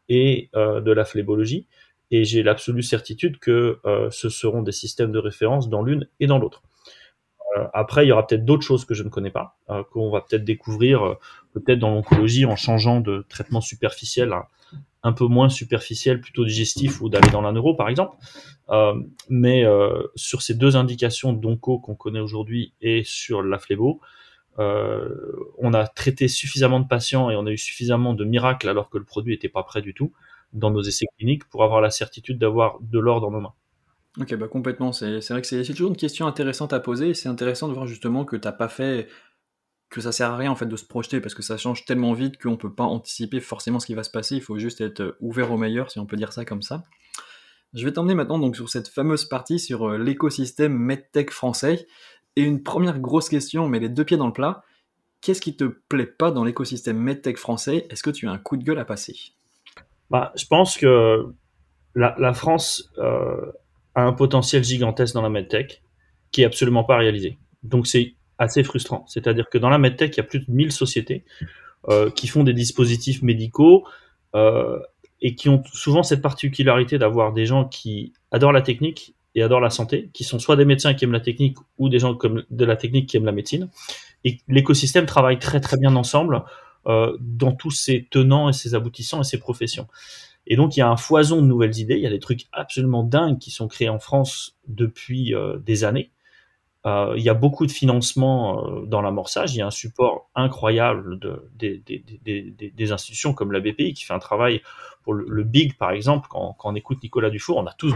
[0.08, 1.68] et euh, de la phlébologie.
[2.12, 6.28] Et j'ai l'absolue certitude que euh, ce seront des systèmes de référence dans l'une et
[6.28, 6.62] dans l'autre.
[7.58, 9.58] Euh, après, il y aura peut-être d'autres choses que je ne connais pas,
[9.92, 11.16] qu'on va peut-être découvrir,
[11.54, 14.50] peut-être dans l'oncologie, en changeant de traitement superficiel à
[15.04, 18.18] un peu moins superficiel, plutôt digestif, ou d'aller dans la neuro, par exemple.
[19.30, 19.64] mais
[20.16, 24.02] sur ces deux indications d'onco qu'on connaît aujourd'hui et sur la phlébo,
[24.58, 28.98] on a traité suffisamment de patients et on a eu suffisamment de miracles alors que
[28.98, 30.14] le produit n'était pas prêt du tout
[30.54, 33.54] dans nos essais cliniques pour avoir la certitude d'avoir de l'or dans nos mains.
[34.20, 34.94] Ok, bah complètement.
[34.94, 37.14] C'est vrai que c'est toujours une question intéressante à poser.
[37.14, 39.10] C'est intéressant de voir justement que t'as pas fait
[39.90, 42.14] que ça sert à rien en fait de se projeter parce que ça change tellement
[42.14, 44.36] vite qu'on peut pas anticiper forcément ce qui va se passer.
[44.36, 46.84] Il faut juste être ouvert au meilleur, si on peut dire ça comme ça.
[47.74, 51.88] Je vais t'emmener maintenant donc sur cette fameuse partie sur euh, l'écosystème medtech français.
[52.36, 54.64] Et une première grosse question, mais les deux pieds dans le plat.
[55.22, 57.88] Qu'est-ce qui te plaît pas dans l'écosystème medtech français?
[57.90, 59.16] Est-ce que tu as un coup de gueule à passer?
[60.10, 61.34] Bah, je pense que
[61.96, 63.52] la, France euh,
[63.96, 65.82] a un potentiel gigantesque dans la medtech
[66.32, 67.38] qui est absolument pas réalisé.
[67.64, 69.06] Donc c'est assez frustrant.
[69.08, 71.24] C'est-à-dire que dans la medtech, il y a plus de 1000 sociétés
[71.90, 73.88] euh, qui font des dispositifs médicaux
[74.36, 74.80] euh,
[75.22, 79.62] et qui ont souvent cette particularité d'avoir des gens qui adorent la technique et adorent
[79.62, 82.44] la santé, qui sont soit des médecins qui aiment la technique ou des gens comme
[82.50, 83.70] de la technique qui aiment la médecine.
[84.24, 86.44] Et l'écosystème travaille très très bien ensemble
[86.88, 89.88] euh, dans tous ses tenants et ses aboutissants et ses professions.
[90.48, 92.46] Et donc il y a un foison de nouvelles idées, il y a des trucs
[92.54, 96.12] absolument dingues qui sont créés en France depuis euh, des années.
[96.86, 101.20] Euh, il y a beaucoup de financement dans l'amorçage, il y a un support incroyable
[101.20, 104.62] de, des, des, des, des, institutions comme la BPI qui fait un travail
[105.06, 106.28] pour le, big par exemple.
[106.30, 107.94] Quand, on écoute Nicolas Dufour, on a tous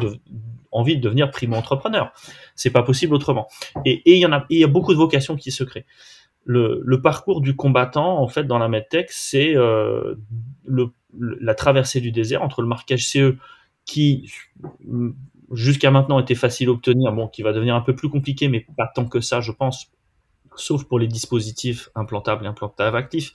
[0.71, 2.13] envie de devenir primo-entrepreneur.
[2.55, 3.47] C'est pas possible autrement.
[3.83, 4.17] Et, il
[4.49, 5.85] y a, beaucoup de vocations qui se créent.
[6.45, 10.15] Le, parcours du combattant, en fait, dans la medtech, c'est euh,
[11.19, 13.35] la traversée du désert entre le marquage CE
[13.85, 14.31] qui
[15.51, 18.65] jusqu'à maintenant était facile à obtenir, bon, qui va devenir un peu plus compliqué, mais
[18.77, 19.91] pas tant que ça, je pense,
[20.55, 23.33] sauf pour les dispositifs implantables et implantables actifs,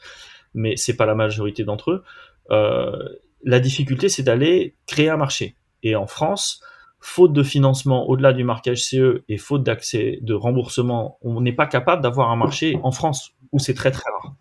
[0.55, 2.05] mais c'est pas la majorité d'entre eux.
[2.51, 3.09] Euh,
[3.45, 5.57] la difficulté, c'est d'aller créer un marché.
[5.83, 6.61] Et en France,
[6.99, 11.67] faute de financement au-delà du marquage CE et faute d'accès de remboursement, on n'est pas
[11.67, 14.35] capable d'avoir un marché en France où c'est très très rare.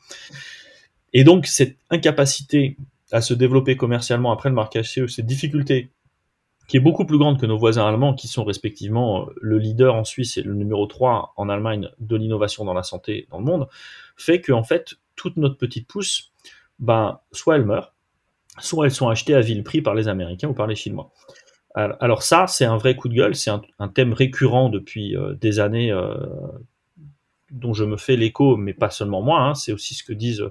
[1.12, 2.78] Et donc cette incapacité
[3.12, 5.92] à se développer commercialement après le marquage CE, cette difficulté
[6.68, 9.96] qui est beaucoup plus grande que nos voisins allemands, qui sont respectivement euh, le leader
[9.96, 13.46] en Suisse et le numéro 3 en Allemagne de l'innovation dans la santé dans le
[13.46, 13.68] monde,
[14.16, 16.32] fait que en fait toute notre petite pousse,
[16.80, 17.94] ben soit elle meurt,
[18.60, 21.12] soit elles sont achetées à vil prix par les Américains ou par les Chinois.
[21.76, 25.60] Alors ça, c'est un vrai coup de gueule, c'est un, thème récurrent depuis euh, des
[25.60, 26.13] années euh,
[27.50, 30.46] dont je me fais l'écho, mais pas seulement moi, hein, c'est aussi ce que disent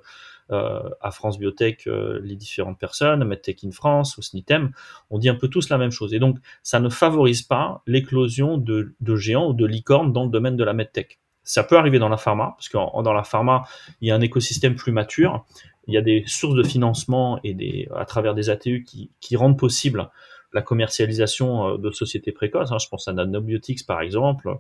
[0.51, 1.89] euh, à France Biotech
[2.23, 4.73] les différentes personnes, MedTech in France, au SNITEM,
[5.11, 6.13] on dit un peu tous la même chose.
[6.13, 10.57] Et donc, ça ne favorise pas l'éclosion de, géants ou de licornes dans le domaine
[10.57, 11.21] de la MedTech.
[11.45, 13.63] Ça peut arriver dans la pharma, parce que dans la pharma,
[14.01, 15.45] il y a un écosystème plus mature,
[15.87, 20.11] il y a des sources de financement et à travers des ATU qui, rendent possible
[20.53, 22.73] la commercialisation euh, de sociétés précoces.
[22.73, 22.79] Hein.
[22.79, 24.51] je pense à Nanobiotics par exemple.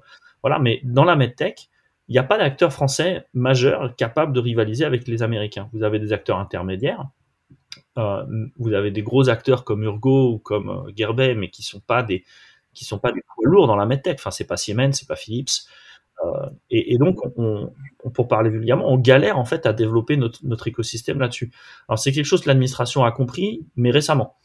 [0.42, 1.68] Voilà, mais dans la medtech,
[2.08, 5.68] il n'y a pas d'acteur français majeur capable de rivaliser avec les Américains.
[5.72, 7.06] Vous avez des acteurs intermédiaires,
[7.98, 8.24] euh,
[8.58, 12.02] vous avez des gros acteurs comme Urgo ou comme euh, Gerbet, mais qui sont pas
[12.02, 12.24] des
[12.74, 14.18] qui sont pas des poids lourds dans la medtech.
[14.18, 15.66] Enfin, c'est pas Siemens, c'est pas Philips.
[16.24, 17.72] Euh, et, donc, on,
[18.14, 21.50] pour parler vulgairement, on galère en fait à développer notre, écosystème là-dessus.
[21.88, 24.36] Alors, c'est quelque chose que l'administration a compris, mais récemment.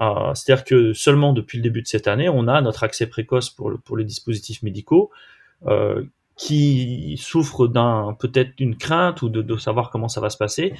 [0.00, 3.50] Euh, C'est-à-dire que seulement depuis le début de cette année, on a notre accès précoce
[3.50, 5.10] pour, pour les dispositifs médicaux
[5.66, 6.04] euh,
[6.36, 10.74] qui souffrent d'un peut-être d'une crainte ou de, de, savoir comment ça va se passer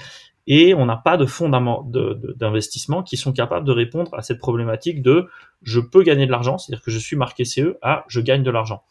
[0.47, 5.03] et on n'a pas de fonds d'investissement qui sont capables de répondre à cette problématique
[5.03, 5.29] de
[5.63, 8.51] je peux gagner de l'argent, c'est-à-dire que je suis marqué CE à je gagne de
[8.51, 8.83] l'argent.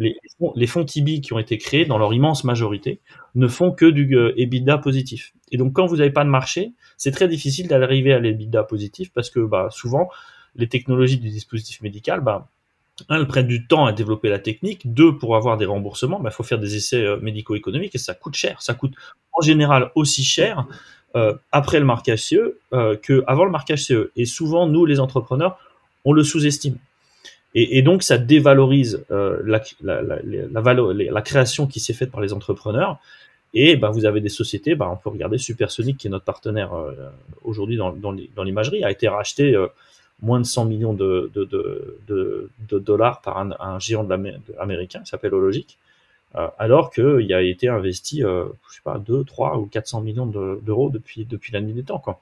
[0.00, 3.00] Les, fonds Tibi qui ont été créés dans leur immense majorité
[3.34, 5.34] ne font que du euh, EBITDA positif.
[5.52, 9.12] Et donc quand vous n'avez pas de marché, c'est très difficile d'arriver à l'EBITDA positif
[9.12, 10.08] parce que bah, souvent
[10.56, 12.48] les technologies du dispositif médical, bah,
[13.10, 14.90] un, elles prennent du temps à développer la technique.
[14.90, 18.14] Deux, pour avoir des remboursements, il bah, faut faire des essais euh, médico-économiques et ça
[18.14, 18.62] coûte cher.
[18.62, 18.94] Ça coûte
[19.34, 20.66] en général aussi cher
[21.14, 22.56] euh, après le marquage CE
[23.02, 24.10] qu'avant le marquage CE.
[24.16, 25.58] Et souvent, nous, les entrepreneurs,
[26.06, 26.78] on le sous-estime.
[27.54, 32.20] Et, et, donc, ça dévalorise euh, la, la, la, la, création qui s'est faite par
[32.20, 32.98] les entrepreneurs.
[33.54, 36.72] Et bah, vous avez des sociétés, bah, on peut regarder Supersonic, qui est notre partenaire
[36.74, 36.92] euh,
[37.42, 39.66] aujourd'hui dans, dans l'imagerie, a été racheté euh,
[40.22, 44.06] moins de 100 millions de, de, de, de dollars par un, un géant
[44.58, 45.78] américain qui s'appelle Hologic,
[46.36, 50.26] euh, alors qu'il a été investi, euh, je sais pas, 2, 3 ou 400 millions
[50.26, 51.98] d'euros depuis, depuis la nuit des temps.
[51.98, 52.20] Quoi.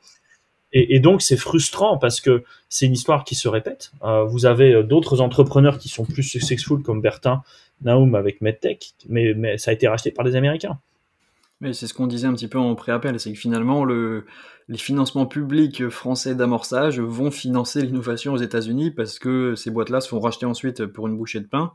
[0.73, 3.93] Et, donc c'est frustrant parce que c'est une histoire qui se répète.
[4.03, 7.43] Euh, vous avez d'autres entrepreneurs qui sont plus successful comme Bertin
[7.83, 10.79] Naum avec MedTech, mais, ça a été racheté par des Américains.
[11.61, 14.27] Mais c'est ce qu'on disait un petit peu en pré-appel, c'est que finalement, le,
[14.69, 20.09] les financements publics français d'amorçage vont financer l'innovation aux États-Unis parce que ces boîtes-là se
[20.09, 21.73] font racheter ensuite pour une bouchée de pain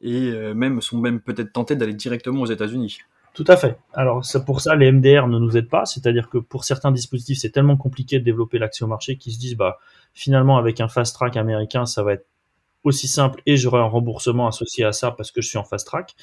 [0.00, 2.98] et euh, même sont même peut-être tentés d'aller directement aux États-Unis.
[3.34, 3.78] Tout à fait.
[3.94, 7.38] Alors c'est pour ça les MDR ne nous aident pas, c'est-à-dire que pour certains dispositifs
[7.38, 9.78] c'est tellement compliqué de développer l'accès au marché qu'ils se disent bah
[10.12, 12.26] finalement avec un fast track américain ça va être
[12.84, 15.86] aussi simple et j'aurai un remboursement associé à ça parce que je suis en fast
[15.86, 16.14] track.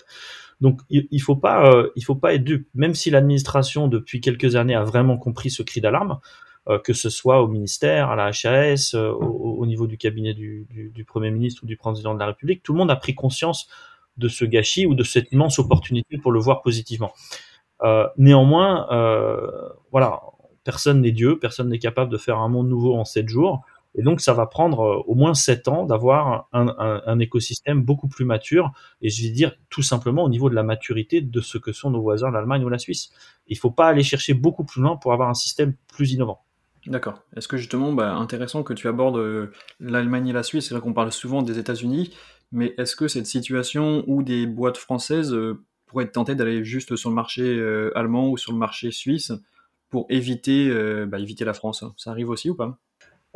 [0.62, 2.68] Donc il, faut pas euh, il faut pas être dupe.
[2.74, 6.20] Même si l'administration depuis quelques années a vraiment compris ce cri d'alarme,
[6.68, 10.34] euh, que ce soit au ministère, à la HAS, euh, au, au, niveau du cabinet
[10.34, 10.68] du,
[11.08, 13.70] premier ministre ou du président de la République, tout le monde a pris conscience
[14.20, 17.14] de ce gâchis ou de cette immense opportunité pour le voir positivement.
[17.84, 18.88] Euh, néanmoins,
[19.92, 20.22] voilà,
[20.64, 23.64] personne n'est Dieu, personne n'est capable de faire un monde nouveau en sept jours.
[23.96, 28.26] Et donc, ça va prendre euh, au moins sept ans d'avoir un, écosystème beaucoup plus
[28.26, 28.72] mature.
[29.02, 31.90] Et je vais dire tout simplement au niveau de la maturité de ce que sont
[31.90, 33.10] nos voisins, l'Allemagne ou la Suisse.
[33.48, 36.42] Il ne faut pas aller chercher beaucoup plus loin pour avoir un système plus innovant.
[36.86, 37.24] D'accord.
[37.36, 40.82] Est-ce que justement, bah, intéressant que tu abordes euh, l'Allemagne et la Suisse, c'est vrai
[40.82, 42.14] qu'on parle souvent des États-Unis,
[42.52, 46.96] mais est-ce que cette situation où des boîtes françaises euh, pourraient être tentées d'aller juste
[46.96, 47.60] sur le marché
[47.96, 49.32] allemand ou sur le marché suisse
[49.90, 50.72] pour éviter,
[51.08, 51.84] bah, éviter la France?
[51.98, 52.78] Ça arrive aussi ou pas?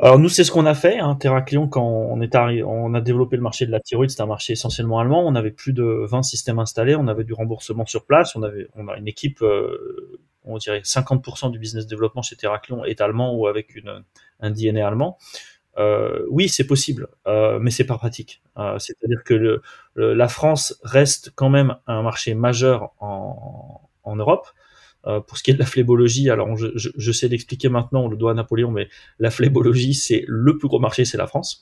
[0.00, 0.98] Alors nous, c'est ce qu'on a fait.
[0.98, 4.26] Hein, Terraclion, quand on est on a développé le marché de la thyroïde, c'est un
[4.26, 5.24] marché essentiellement allemand.
[5.24, 8.66] On avait plus de 20 systèmes installés, on avait du remboursement sur place, on avait,
[8.74, 13.34] on a une équipe, euh, on dirait 50% du business développement chez Terraclion est allemand
[13.36, 14.02] ou avec une,
[14.40, 15.16] un DNA allemand.
[15.78, 18.42] Euh, oui, c'est possible, euh, mais c'est pas pratique.
[18.58, 19.62] Euh, C'est-à-dire que le,
[19.94, 24.46] le, la France reste quand même un marché majeur en, en Europe.
[25.06, 28.04] Euh, pour ce qui est de la phlébologie, alors je, je, je sais l'expliquer maintenant,
[28.04, 31.26] on le doit à Napoléon, mais la phlébologie, c'est le plus gros marché, c'est la
[31.26, 31.60] France.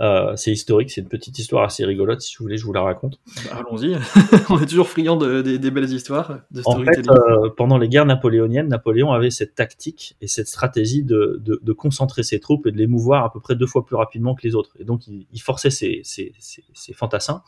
[0.00, 2.20] Euh, c'est historique, c'est une petite histoire assez rigolote.
[2.20, 3.20] Si vous voulez, je vous la raconte.
[3.44, 3.96] Bah, Allons-y.
[4.50, 6.40] On est toujours friand de, de, des belles histoires.
[6.50, 11.04] De en fait, euh, pendant les guerres napoléoniennes, Napoléon avait cette tactique et cette stratégie
[11.04, 13.96] de, de, concentrer ses troupes et de les mouvoir à peu près deux fois plus
[13.96, 14.72] rapidement que les autres.
[14.78, 17.42] Et donc, il, il forçait ses, ses, ses, ses fantassins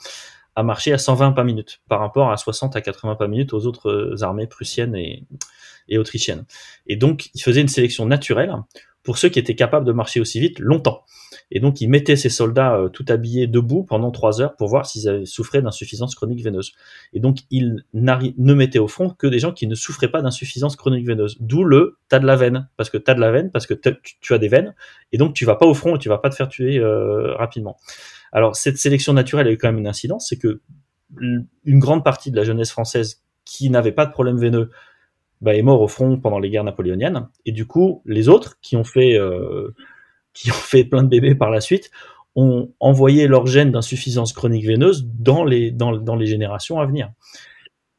[0.56, 3.66] a marché à 120 pas minutes par rapport à 60 à 80 pas minutes aux
[3.66, 5.24] autres euh, armées prussiennes et,
[5.88, 6.44] et autrichiennes.
[6.86, 8.54] Et donc, il faisait une sélection naturelle
[9.06, 11.04] pour ceux qui étaient capables de marcher aussi vite longtemps.
[11.52, 14.84] Et donc, il mettait ses soldats euh, tout habillés debout pendant trois heures pour voir
[14.84, 16.72] s'ils avaient souffraient d'insuffisance chronique veineuse.
[17.12, 20.74] Et donc, il ne mettait au front que des gens qui ne souffraient pas d'insuffisance
[20.74, 21.36] chronique veineuse.
[21.38, 24.34] D'où le t'as de la veine, parce que t'as de la veine, parce que tu
[24.34, 24.74] as des veines,
[25.12, 27.32] et donc tu vas pas au front et tu vas pas te faire tuer euh,
[27.36, 27.76] rapidement.
[28.32, 30.60] Alors cette sélection naturelle a eu quand même une incidence, c'est que
[31.20, 34.70] une grande partie de la jeunesse française qui n'avait pas de problème veineux
[35.40, 38.76] bah, est mort au front pendant les guerres napoléoniennes, et du coup les autres qui
[38.76, 39.74] ont fait euh,
[40.32, 41.90] qui ont fait plein de bébés par la suite
[42.34, 47.10] ont envoyé leur gène d'insuffisance chronique veineuse dans les dans, dans les générations à venir.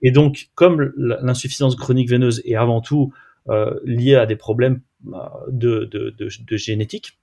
[0.02, 3.12] Et donc comme l'insuffisance chronique veineuse est avant tout
[3.50, 7.18] euh, liée à des problèmes euh, de, de, de, génétique,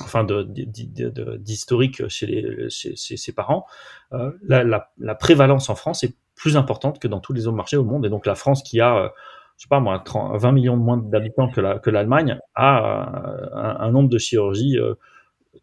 [0.00, 3.66] enfin d'historique chez, les, chez, ses parents,
[4.12, 7.84] euh, la, prévalence en France est plus importante que dans tous les autres marchés au
[7.84, 8.04] monde.
[8.04, 9.12] Et donc la France qui a,
[9.60, 13.90] je sais pas moi, 30, 20 millions de moins d'habitants que l'Allemagne, a euh, un,
[13.90, 14.94] nombre de chirurgies euh,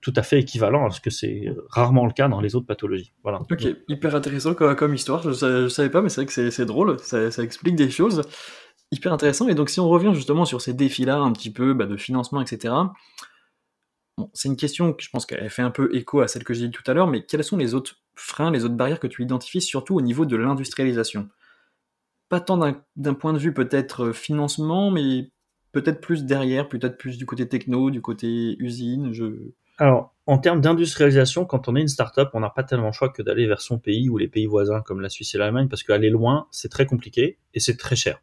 [0.02, 3.12] tout à fait équivalent, parce que c'est rarement le cas dans les autres pathologies.
[3.24, 3.42] Voilà.
[3.50, 5.24] Ok, hyper intéressant comme, histoire.
[5.24, 5.32] Je,
[5.64, 7.00] je, savais pas, mais c'est vrai que c'est drôle.
[7.00, 8.22] Ça, ça explique des choses
[8.92, 9.48] hyper intéressant.
[9.48, 12.40] Et donc si on revient justement sur ces défis-là, un petit peu bah, de financement,
[12.40, 12.76] etc.
[14.20, 16.54] Bon, c'est une question que je pense qu'elle fait un peu écho à celle que
[16.54, 19.08] j'ai dit tout à l'heure, mais quels sont les autres freins, les autres barrières que
[19.08, 21.30] tu identifies, surtout au niveau de l'industrialisation?
[22.30, 22.58] Pas tant
[22.96, 25.32] d'un point de vue peut-être financement, mais
[25.72, 29.12] peut-être plus derrière, peut-être plus du côté techno, du côté usine.
[29.78, 33.10] Alors, en termes d'industrialisation, quand on est une startup, on n'a pas tellement le choix
[33.10, 35.84] que d'aller vers son pays ou les pays voisins comme la Suisse et l'Allemagne, parce
[35.84, 38.20] qu'aller loin, c'est très compliqué et c'est très cher.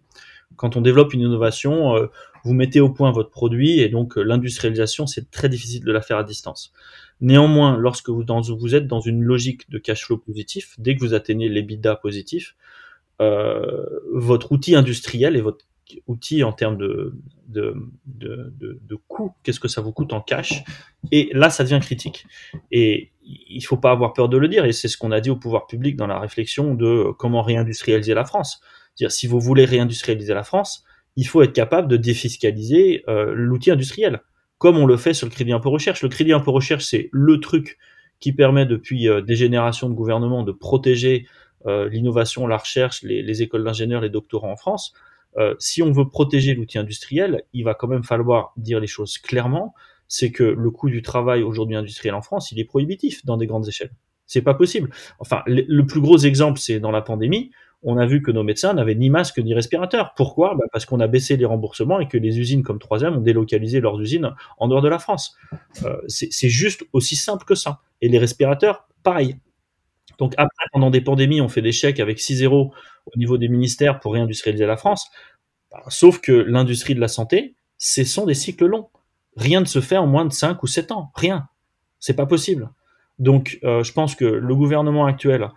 [0.56, 2.06] Quand on développe une innovation, euh,
[2.44, 6.18] vous mettez au point votre produit et donc l'industrialisation, c'est très difficile de la faire
[6.18, 6.72] à distance.
[7.20, 8.24] Néanmoins, lorsque vous,
[8.58, 12.54] vous êtes dans une logique de cash flow positif, dès que vous atteignez l'EBITDA positif,
[12.54, 12.83] euh,
[13.20, 15.64] votre outil industriel et votre
[16.06, 17.14] outil en termes de,
[17.48, 17.74] de,
[18.06, 20.64] de, de, coût, qu'est-ce que ça vous coûte en cash,
[21.12, 22.26] et là, ça devient critique.
[22.70, 25.30] Et il faut pas avoir peur de le dire, et c'est ce qu'on a dit
[25.30, 28.60] au pouvoir public dans la réflexion de comment réindustrialiser la France.
[28.94, 30.84] C'est-à-dire, si vous voulez réindustrialiser la France,
[31.16, 34.20] il faut être capable de défiscaliser euh, l'outil industriel,
[34.58, 36.02] comme on le fait sur le crédit impôt recherche.
[36.02, 37.78] Le crédit impôt recherche, c'est le truc
[38.20, 41.30] qui permet depuis euh, des générations de gouvernements de protéger euh,
[41.66, 44.94] l'innovation, la recherche, les, les écoles d'ingénieurs, les doctorants en France.
[45.36, 49.18] Euh, si on veut protéger l'outil industriel, il va quand même falloir dire les choses
[49.18, 49.74] clairement.
[50.06, 53.46] C'est que le coût du travail aujourd'hui industriel en France, il est prohibitif dans des
[53.46, 53.90] grandes échelles.
[54.26, 54.90] C'est pas possible.
[55.18, 57.50] Enfin, le, plus gros exemple, c'est dans la pandémie.
[57.82, 60.14] On a vu que nos médecins n'avaient ni masque ni respirateur.
[60.16, 60.54] Pourquoi?
[60.54, 63.80] Bah Parce qu'on a baissé les remboursements et que les usines comme 3M ont délocalisé
[63.80, 65.36] leurs usines en dehors de la France.
[65.84, 67.80] Euh, c'est juste aussi simple que ça.
[68.00, 69.36] Et les respirateurs, pareil.
[70.18, 72.72] Donc après, pendant des pandémies, on fait des chèques avec 6 euros
[73.06, 75.10] au niveau des ministères pour réindustrialiser la France.
[75.70, 78.88] Bah, sauf que l'industrie de la santé, ce sont des cycles longs.
[79.36, 81.10] Rien ne se fait en moins de 5 ou 7 ans.
[81.14, 81.48] Rien.
[81.98, 82.70] C'est pas possible.
[83.18, 85.48] Donc, euh, je pense que le gouvernement actuel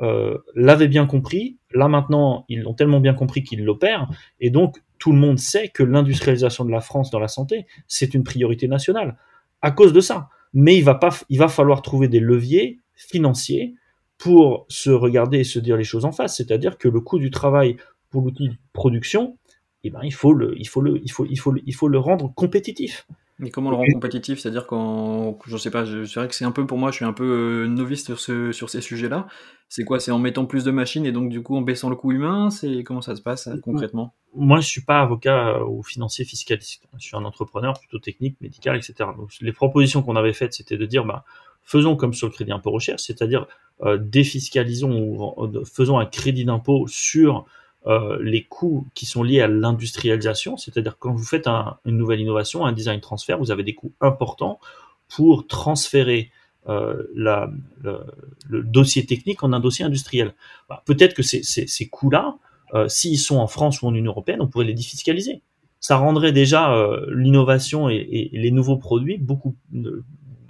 [0.00, 1.58] euh, l'avait bien compris.
[1.72, 4.08] Là maintenant, ils l'ont tellement bien compris qu'ils l'opèrent.
[4.40, 8.14] Et donc, tout le monde sait que l'industrialisation de la France dans la santé, c'est
[8.14, 9.16] une priorité nationale.
[9.62, 10.28] À cause de ça.
[10.54, 13.74] Mais il va pas, il va falloir trouver des leviers financiers
[14.22, 16.36] pour se regarder et se dire les choses en face.
[16.36, 17.76] C'est-à-dire que le coût du travail
[18.10, 19.36] pour l'outil de production,
[19.82, 21.98] eh ben, il faut le, il faut le, il faut, il faut, il faut le
[21.98, 23.04] rendre compétitif.
[23.40, 24.38] Mais comment le rendre compétitif?
[24.38, 27.04] C'est-à-dire quand, je sais pas, c'est vrai que c'est un peu pour moi, je suis
[27.04, 29.26] un peu euh, novice sur, ce, sur ces sujets-là.
[29.68, 29.98] C'est quoi?
[29.98, 32.50] C'est en mettant plus de machines et donc du coup en baissant le coût humain?
[32.50, 34.14] C'est comment ça se passe concrètement?
[34.36, 36.86] Moi, je suis pas avocat euh, ou financier fiscaliste.
[36.96, 39.10] Je suis un entrepreneur plutôt technique, médical, etc.
[39.18, 41.24] Donc, les propositions qu'on avait faites, c'était de dire, bah,
[41.64, 43.46] faisons comme sur le crédit impôt recherche, c'est-à-dire
[43.82, 47.46] euh, défiscalisons ou faisons un crédit d'impôt sur
[47.86, 52.20] euh, les coûts qui sont liés à l'industrialisation, c'est-à-dire quand vous faites un, une nouvelle
[52.20, 54.60] innovation, un design transfert, vous avez des coûts importants
[55.08, 56.30] pour transférer
[56.68, 60.32] euh, le, dossier technique en un dossier industriel.
[60.68, 62.36] Bah, Peut-être que ces, ces, coûts-là,
[62.74, 65.42] euh, s'ils sont en France ou en Union européenne, on pourrait les défiscaliser.
[65.80, 69.56] Ça rendrait déjà euh, l'innovation et, et, les nouveaux produits beaucoup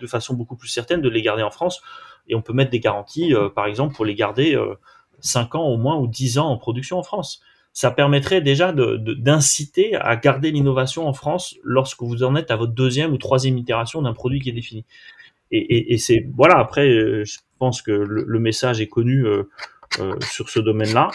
[0.02, 1.80] de façon beaucoup plus certaine de les garder en France.
[2.28, 4.74] Et on peut mettre des garanties, euh, par exemple, pour les garder euh,
[5.20, 7.40] 5 ans au moins ou 10 ans en production en France.
[7.72, 12.74] Ça permettrait déjà d'inciter à garder l'innovation en France lorsque vous en êtes à votre
[12.74, 14.84] deuxième ou troisième itération d'un produit qui est défini.
[15.54, 16.58] Et, c'est voilà.
[16.58, 19.44] Après, euh, je pense que le, message est connu euh,
[20.20, 21.10] sur ce domaine-là.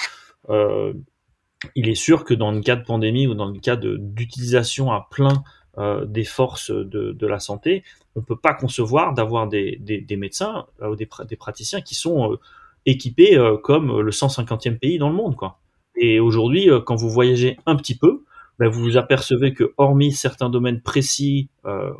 [1.76, 5.08] il est sûr que dans le cas de pandémie ou dans le cas d'utilisation à
[5.10, 5.44] plein
[5.80, 7.84] euh, des forces de, la santé,
[8.16, 12.32] on peut pas concevoir d'avoir des, des, médecins euh, ou des, des, praticiens qui sont
[12.34, 12.40] euh,
[12.88, 15.36] équipés comme le 150e pays dans le monde.
[15.36, 15.60] Quoi.
[15.96, 18.24] Et aujourd'hui, quand vous voyagez un petit peu,
[18.58, 21.50] ben vous vous apercevez que hormis certains domaines précis,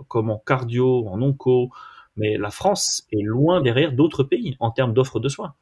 [0.08, 1.70] comme en cardio, en onco,
[2.16, 5.54] mais la France est loin derrière d'autres pays en termes d'offres de soins.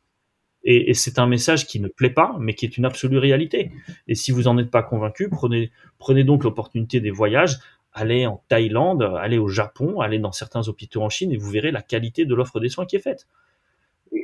[0.64, 3.72] Et, et c'est un message qui ne plaît pas, mais qui est une absolue réalité.
[4.08, 7.60] Et si vous n'en êtes pas convaincu, prenez, prenez donc l'opportunité des voyages,
[7.96, 11.72] allez en Thaïlande, allez au Japon, allez dans certains hôpitaux en Chine et vous verrez
[11.72, 13.28] la qualité de l'offre des soins qui est faite.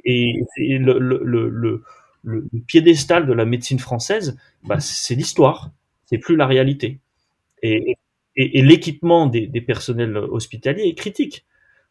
[0.03, 1.83] Et, le,
[2.67, 5.71] piédestal de la médecine française, bah, c'est l'histoire,
[6.05, 6.99] c'est plus la réalité.
[7.63, 7.97] Et,
[8.35, 11.45] l'équipement des, personnels hospitaliers est critique.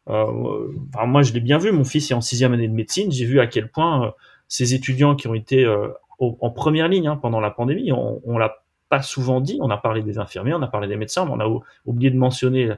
[0.07, 0.71] Euh,
[1.07, 1.71] moi, je l'ai bien vu.
[1.71, 3.11] Mon fils est en sixième année de médecine.
[3.11, 4.11] J'ai vu à quel point euh,
[4.47, 8.37] ces étudiants qui ont été euh, en première ligne hein, pendant la pandémie, on, on
[8.37, 8.60] l'a
[8.91, 9.57] pas souvent dit.
[9.61, 12.17] On a parlé des infirmiers, on a parlé des médecins, mais on a oublié de
[12.17, 12.69] mentionner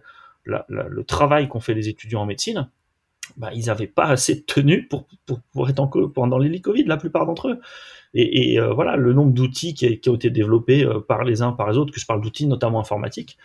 [0.45, 2.69] le travail qu'ont fait les étudiants en médecine.
[3.37, 5.07] Bah, ils n'avaient pas assez de tenue pour,
[5.53, 7.59] pour, être en, pendant l'hélicovid, la plupart d'entre eux.
[8.13, 11.71] Et, euh, voilà, le nombre d'outils qui, ont été développés euh, par les uns, par
[11.71, 13.37] les autres, que je parle d'outils notamment informatiques,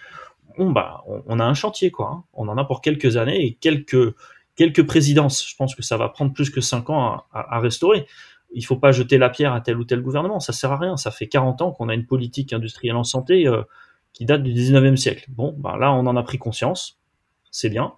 [0.58, 2.10] bah, on, on, a un chantier, quoi.
[2.12, 2.24] Hein.
[2.34, 4.14] On en a pour quelques années et quelques,
[4.56, 5.48] quelques présidences.
[5.48, 8.06] Je pense que ça va prendre plus que cinq ans à restaurer
[8.52, 10.96] il faut pas jeter la pierre à tel ou tel gouvernement, ça sert à rien.
[10.96, 13.62] Ça fait 40 ans qu'on a une politique industrielle en santé euh,
[14.12, 15.26] qui date du 19e siècle.
[15.28, 16.98] Bon, ben là, on en a pris conscience,
[17.50, 17.92] c'est bien.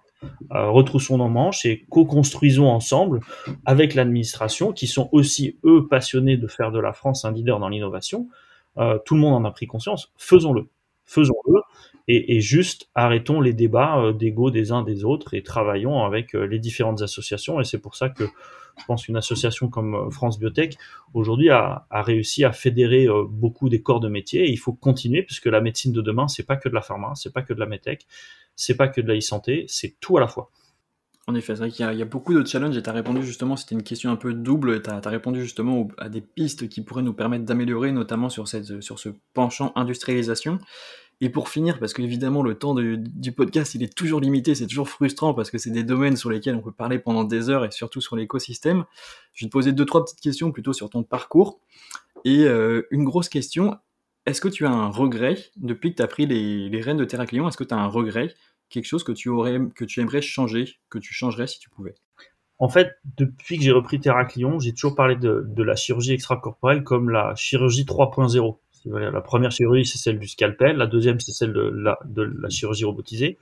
[0.51, 3.21] Euh, retroussons nos manches et co-construisons ensemble
[3.65, 7.69] avec l'administration, qui sont aussi, eux, passionnés de faire de la France un leader dans
[7.69, 8.27] l'innovation.
[8.77, 10.67] Euh, tout le monde en a pris conscience, faisons-le.
[11.05, 11.59] Faisons-le
[12.07, 16.59] et, et, juste arrêtons les débats d'ego des uns des autres et travaillons avec les
[16.59, 17.59] différentes associations.
[17.59, 18.23] Et c'est pour ça que
[18.79, 20.77] je pense qu'une association comme France Biotech
[21.13, 24.45] aujourd'hui a, réussi à fédérer beaucoup des corps de métier.
[24.45, 27.13] Et il faut continuer puisque la médecine de demain, c'est pas que de la pharma,
[27.15, 28.07] c'est pas que de la medtech,
[28.55, 30.51] c'est pas que de la e-santé, c'est tout à la fois.
[31.27, 33.55] En effet, c'est vrai qu'il y, a beaucoup de challenges et tu as répondu justement,
[33.55, 37.03] c'était une question un peu double, tu as, répondu justement à des pistes qui pourraient
[37.03, 40.57] nous permettre d'améliorer, notamment sur, cette, sur ce penchant industrialisation.
[41.23, 44.89] Et pour finir, parce qu'évidemment le temps du podcast il est toujours limité, c'est toujours
[44.89, 47.69] frustrant parce que c'est des domaines sur lesquels on peut parler pendant des heures et
[47.69, 48.85] surtout sur l'écosystème,
[49.33, 51.59] je vais te poser deux trois petites questions plutôt sur ton parcours.
[52.25, 53.77] Et euh, une grosse question,
[54.25, 57.47] est-ce que tu as un regret depuis que tu as pris les, rênes de Terraclion
[57.47, 58.33] Est-ce que tu as un regret
[58.69, 61.95] quelque chose que tu aurais, que tu aimerais changer, que tu changerais si tu pouvais?
[62.57, 67.09] En fait, depuis que j'ai repris Terraclion, j'ai toujours parlé de, la chirurgie extracorporelle comme
[67.09, 68.57] la chirurgie 3.0.
[68.85, 70.77] La première chirurgie, c'est celle du scalpel.
[70.77, 73.37] La deuxième, c'est celle de la, chirurgie robotisée.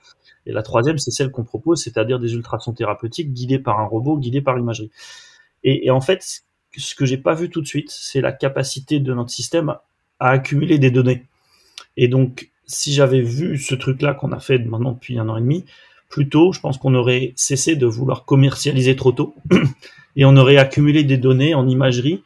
[0.46, 4.18] Et la troisième, c'est celle qu'on propose, c'est-à-dire des ultrasons thérapeutiques guidés par un robot,
[4.18, 4.90] guidés par l'imagerie.
[5.64, 6.42] Et, et, en fait,
[6.76, 9.74] ce que j'ai pas vu tout de suite, c'est la capacité de notre système
[10.18, 11.26] à accumuler des données.
[11.96, 15.40] Et donc, si j'avais vu ce truc-là qu'on a fait maintenant depuis un an et
[15.40, 15.64] demi,
[16.08, 19.34] plus tôt, je pense qu'on aurait cessé de vouloir commercialiser trop tôt
[20.16, 22.22] et on aurait accumulé des données en imagerie,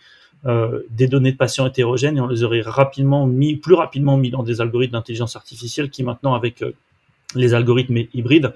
[0.47, 4.31] euh, des données de patients hétérogènes et on les aurait rapidement mis, plus rapidement mis
[4.31, 6.73] dans des algorithmes d'intelligence artificielle qui maintenant, avec euh,
[7.35, 8.53] les algorithmes hybrides,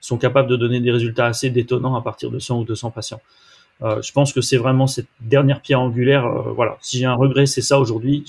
[0.00, 3.20] sont capables de donner des résultats assez détonnants à partir de 100 ou 200 patients.
[3.82, 6.28] Euh, je pense que c'est vraiment cette dernière pierre angulaire.
[6.54, 8.24] Voilà, si j'ai un regret, c'est ça aujourd'hui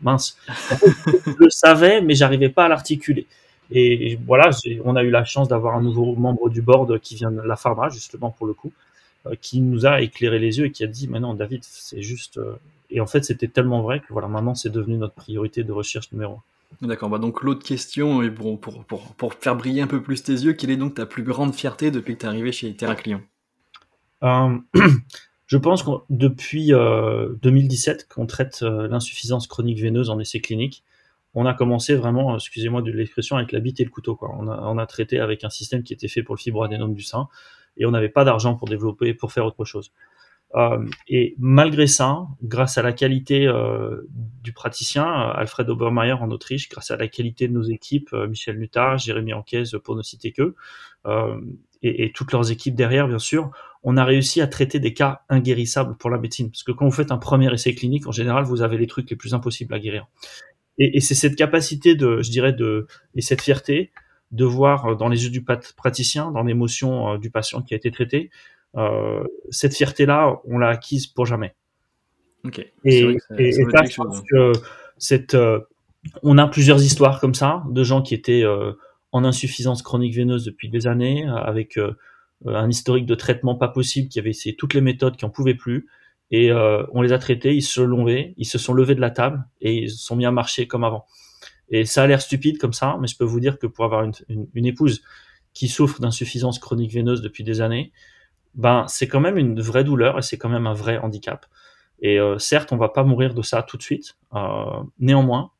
[0.00, 0.36] mince.
[0.50, 3.26] je le savais, mais j'arrivais pas à l'articuler.
[3.70, 4.50] Et voilà,
[4.84, 7.56] on a eu la chance d'avoir un nouveau membre du board qui vient de la
[7.56, 8.72] pharma, justement pour le coup,
[9.40, 12.38] qui nous a éclairé les yeux et qui a dit, maintenant David, c'est juste.
[12.38, 12.56] Euh,
[12.90, 16.12] et en fait, c'était tellement vrai que voilà, maintenant, c'est devenu notre priorité de recherche
[16.12, 16.42] numéro un.
[16.86, 20.22] D'accord, bah donc l'autre question, et bon, pour, pour, pour, faire briller un peu plus
[20.22, 22.74] tes yeux, quelle est donc ta plus grande fierté depuis que tu es arrivé chez
[22.74, 23.20] Terra Client?
[24.22, 24.58] Euh,
[25.46, 30.82] Je pense que depuis 2017 euh, qu'on traite euh, l'insuffisance chronique veineuse en essai clinique,
[31.34, 34.16] on a commencé vraiment, excusez-moi de l'expression, avec la bite et le couteau.
[34.16, 34.34] Quoi.
[34.38, 37.02] On, a, on a traité avec un système qui était fait pour le fibroadénome du
[37.02, 37.28] sein
[37.76, 39.92] et on n'avait pas d'argent pour développer, pour faire autre chose.
[40.56, 44.08] Euh, et malgré ça, grâce à la qualité euh,
[44.42, 48.58] du praticien, Alfred Obermeier en Autriche, grâce à la qualité de nos équipes, euh, Michel
[48.58, 50.54] Nuttard, Jérémy Anquez, pour ne citer que,
[51.82, 53.50] et, et, toutes leurs équipes derrière, bien sûr,
[53.82, 56.50] on a réussi à traiter des cas inguérissables pour la médecine.
[56.50, 59.10] Parce que quand vous faites un premier essai clinique, en général, vous avez les trucs
[59.10, 60.06] les plus impossibles à guérir.
[60.78, 63.92] Et, et c'est cette capacité de, je dirais, de, et cette fierté
[64.34, 68.30] de voir dans les yeux du praticien, dans l'émotion du patient qui a été traité,
[68.76, 71.54] euh, cette fierté-là, on l'a acquise pour jamais.
[72.84, 74.52] Et, et, je pense que
[74.98, 75.60] cette, euh,
[76.22, 78.72] on a plusieurs histoires comme ça de gens qui étaient euh,
[79.12, 81.78] en insuffisance chronique veineuse depuis des années, avec
[82.46, 85.54] un historique de traitement pas possible, qui avait essayé toutes les méthodes, qui en pouvaient
[85.54, 85.86] plus,
[86.32, 89.10] et on les a traités, ils se sont levés, ils se sont levés de la
[89.10, 91.06] table et ils sont mis à marcher comme avant.
[91.74, 94.04] Et ça a l'air stupide comme ça, mais je peux vous dire que pour avoir
[94.04, 94.12] une,
[94.54, 95.02] une, épouse
[95.54, 97.90] qui souffre d'insuffisance chronique veineuse depuis des années,
[98.54, 101.46] ben c'est quand même une vraie douleur et c'est quand même un vrai handicap.
[101.98, 104.16] Et euh, certes, on va pas mourir de ça tout de suite.
[104.36, 105.50] Euh, néanmoins,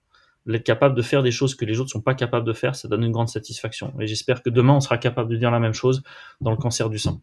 [0.49, 2.87] être capable de faire des choses que les autres sont pas capables de faire, ça
[2.87, 3.93] donne une grande satisfaction.
[3.99, 6.05] Et j'espère que demain, on sera capable de dire la même chose
[6.41, 7.21] dans le cancer du sein.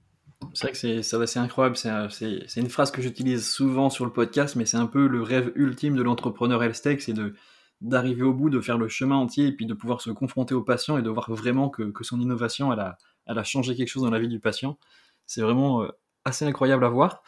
[0.54, 1.78] C'est vrai que c'est, c'est incroyable.
[1.78, 5.22] C'est, c'est, une phrase que j'utilise souvent sur le podcast, mais c'est un peu le
[5.22, 7.36] rêve ultime de l'entrepreneur health c'est de
[7.82, 10.62] d'arriver au bout, de faire le chemin entier et puis de pouvoir se confronter au
[10.62, 14.04] patient et de voir vraiment que, que son innovation, elle a, a changé quelque chose
[14.04, 14.78] dans la vie du patient.
[15.26, 15.90] C'est vraiment euh,
[16.26, 17.24] assez incroyable à voir.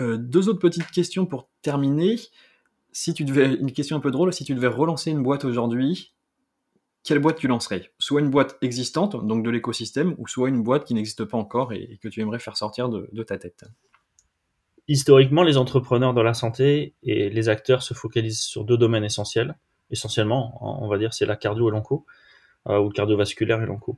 [0.00, 2.16] Euh, deux autres petites questions pour terminer.
[2.92, 6.14] Si tu devais, une question un peu drôle, si tu devais relancer une boîte aujourd'hui,
[7.04, 7.90] quelle boîte tu lancerais?
[7.98, 11.72] Soit une boîte existante, donc de l'écosystème, ou soit une boîte qui n'existe pas encore
[11.72, 13.64] et, que tu aimerais faire sortir de, ta tête?
[14.88, 19.58] Historiquement, les entrepreneurs de la santé et les acteurs se focalisent sur deux domaines essentiels.
[19.90, 22.04] Essentiellement, on va dire, c'est la cardio et l'onco,
[22.68, 23.96] euh, ou le cardiovasculaire et l'onco.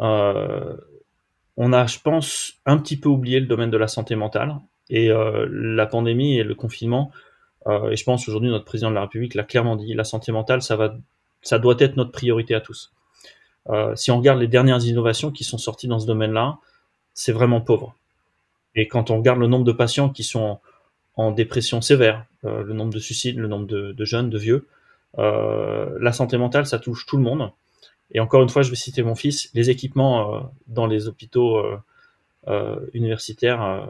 [0.00, 0.76] Euh,
[1.56, 4.56] on a, je pense, un petit peu oublié le domaine de la santé mentale.
[4.90, 7.10] Et euh, la pandémie et le confinement,
[7.90, 10.62] et je pense aujourd'hui notre président de la République l'a clairement dit, la santé mentale,
[10.62, 10.96] ça va,
[11.42, 12.92] ça doit être notre priorité à tous.
[13.94, 16.58] Si on regarde les dernières innovations qui sont sorties dans ce domaine-là,
[17.14, 17.94] c'est vraiment pauvre.
[18.74, 20.58] Et quand on regarde le nombre de patients qui sont
[21.14, 24.66] en, dépression sévère, le nombre de suicides, le nombre de jeunes, de vieux,
[25.18, 27.52] la santé mentale, ça touche tout le monde.
[28.12, 31.56] Et encore une fois, je vais citer mon fils, les équipements euh, dans les hôpitaux
[31.56, 31.78] euh,
[32.48, 33.88] euh, universitaires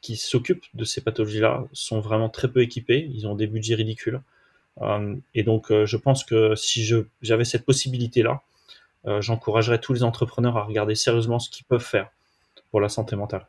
[0.00, 4.20] qui s'occupent de ces pathologies-là sont vraiment très peu équipés, ils ont des budgets ridicules.
[5.34, 6.90] et donc, je pense que si
[7.20, 8.40] j'avais cette possibilité-là,
[9.20, 12.10] j'encouragerais tous les entrepreneurs à regarder sérieusement ce qu'ils peuvent faire
[12.70, 13.46] pour la santé mentale.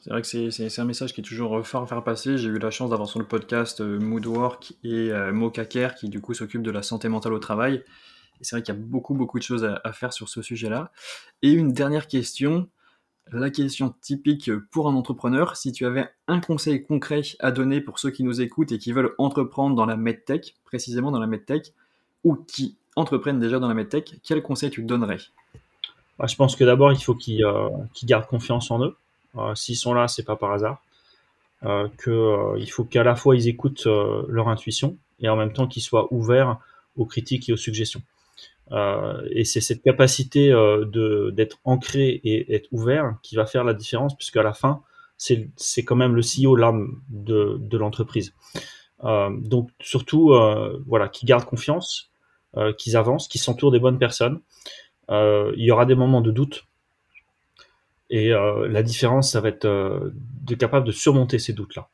[0.00, 2.36] C'est vrai que c'est un message qui est toujours fort à faire passer.
[2.36, 6.62] J'ai eu la chance d'avoir sur le podcast Moodwork et Mokaker qui du coup s'occupe
[6.62, 7.84] de la santé mentale au travail.
[8.40, 10.90] Et c'est vrai qu'il y a beaucoup beaucoup de choses à, faire sur ce sujet-là.
[11.42, 12.68] Et une dernière question,
[13.30, 18.00] la question typique pour un entrepreneur, si tu avais un conseil concret à donner pour
[18.00, 21.72] ceux qui nous écoutent et qui veulent entreprendre dans la medtech, précisément dans la medtech,
[22.24, 25.18] ou qui entreprennent déjà dans la medtech, quel conseil tu donnerais?
[26.18, 28.96] Bah, Je pense que d'abord, il faut euh, qu'ils gardent confiance en eux.
[29.36, 30.82] Euh, s'ils sont là, c'est pas par hasard.
[31.64, 35.82] Euh, qu'il faut qu'à la fois ils écoutent leur intuition et en même temps qu'ils
[35.82, 36.58] soient ouverts
[36.96, 38.02] aux critiques et aux suggestions.
[38.70, 43.74] Euh, et c'est cette capacité euh, d'être ancré et être ouvert qui va faire la
[43.74, 44.82] différence, puisque à la fin,
[45.16, 48.34] c'est quand même le CEO l'âme de l'entreprise.
[49.04, 50.34] Euh, donc surtout,
[50.86, 52.10] voilà, qui gardent confiance,
[52.76, 54.40] qu'ils avancent, qu'ils s'entourent des bonnes personnes.
[55.10, 56.64] il y aura des moments de doute,
[58.14, 61.88] et la différence, ça va être de capable de surmonter ces doutes-là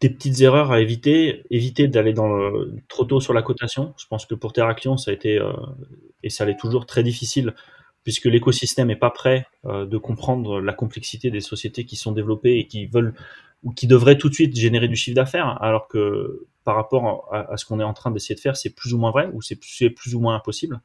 [0.00, 3.94] des petites erreurs à éviter, éviter d'aller dans le, trop tôt sur la cotation.
[3.98, 5.52] Je pense que pour Terraction, ça a été euh,
[6.22, 7.54] et ça l'est toujours très difficile
[8.04, 12.58] puisque l'écosystème n'est pas prêt euh, de comprendre la complexité des sociétés qui sont développées
[12.58, 13.14] et qui veulent
[13.62, 17.56] ou qui devraient tout de suite générer du chiffre d'affaires, alors que par rapport à,
[17.56, 19.54] ce qu'on est en train d'essayer de faire, c'est plus ou moins vrai ou c'est
[19.54, 20.80] plus, ou moins impossible.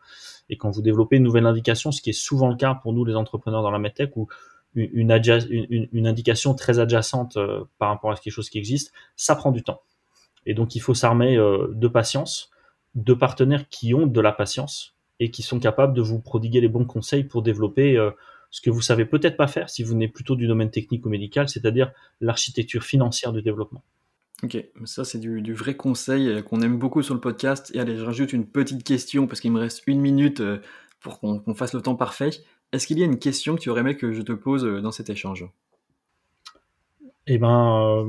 [0.48, 3.04] Et quand vous développez une nouvelle indication, ce qui est souvent le cas pour nous
[3.04, 4.14] les entrepreneurs dans la medtech,
[4.76, 9.52] une, une, indication très adjacente euh, par rapport à quelque chose qui existe, ça prend
[9.52, 9.82] du temps.
[10.46, 12.52] Et donc il faut s'armer euh, de patience,
[12.94, 16.68] de partenaires qui ont de la patience et qui sont capables de vous prodiguer les
[16.68, 18.12] bons conseils pour développer euh,
[18.52, 21.10] ce que vous savez peut-être pas faire si vous venez plutôt du domaine technique ou
[21.10, 23.82] médical, c'est-à-dire l'architecture financière du développement.
[24.44, 27.72] Ok, ça c'est du, vrai conseil qu'on aime beaucoup sur le podcast.
[27.76, 30.42] Et allez, je rajoute une petite question parce qu'il me reste une minute
[31.00, 32.32] pour qu'on fasse le temps parfait.
[32.72, 34.82] Est-ce qu'il y a une question que tu aurais aimé que je te pose euh,
[34.82, 35.46] dans cet échange?
[37.28, 38.08] Eh ben,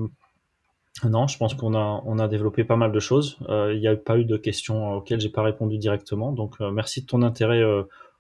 [1.05, 3.39] euh, non, je pense qu'on a, développé pas mal de choses.
[3.49, 6.33] Euh, il n'y a pas eu de questions auxquelles j'ai pas répondu directement.
[6.33, 7.63] Donc, merci de ton intérêt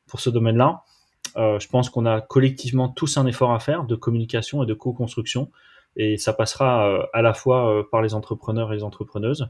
[0.06, 0.82] pour ce domaine-là.
[1.36, 5.50] je pense qu'on a collectivement tous un effort à faire de communication et de co-construction.
[5.96, 9.48] Et ça passera à la fois par les entrepreneurs et les entrepreneuses,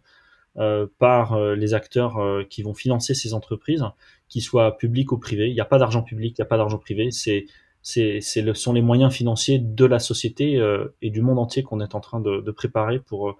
[0.98, 2.18] par les acteurs
[2.50, 3.84] qui vont financer ces entreprises
[4.28, 5.48] qu'il soit public ou privé.
[5.48, 7.10] Il n'y a pas d'argent public, il n'y a pas d'argent privé.
[7.10, 7.46] C'est
[7.82, 11.80] c'est, le, sont les moyens financiers de la société euh, et du monde entier qu'on
[11.80, 13.36] est en train de, préparer pour, euh,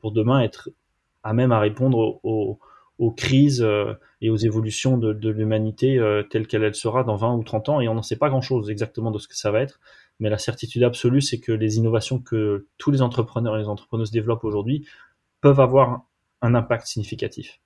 [0.00, 0.70] pour demain être
[1.22, 2.58] à même à répondre aux,
[2.98, 5.98] aux, crises euh, et aux évolutions de, l'humanité
[6.30, 7.80] telle qu'elle elle sera dans 20 ou 30 ans.
[7.80, 9.80] Et on n'en sait pas grand-chose exactement de ce que ça va être.
[10.20, 14.10] Mais la certitude absolue, c'est que les innovations que tous les entrepreneurs et les entrepreneuses
[14.10, 14.86] développent aujourd'hui
[15.40, 16.06] peuvent avoir
[16.42, 17.60] un impact significatif.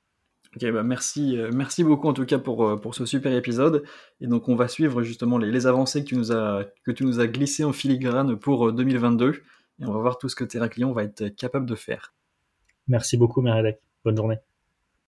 [0.57, 3.85] Ok, bah merci, euh, merci beaucoup en tout cas pour, euh, pour ce super épisode.
[4.21, 7.05] Et donc on va suivre justement les, les avancées que tu nous as, que tu
[7.05, 9.27] nous as glissées en filigrane pour 2022.
[9.27, 9.33] Euh,
[9.81, 12.15] Et on va voir tout ce que Terraclion va être capable de faire.
[12.89, 13.79] Merci beaucoup, Meredith.
[14.05, 14.39] Bonne journée.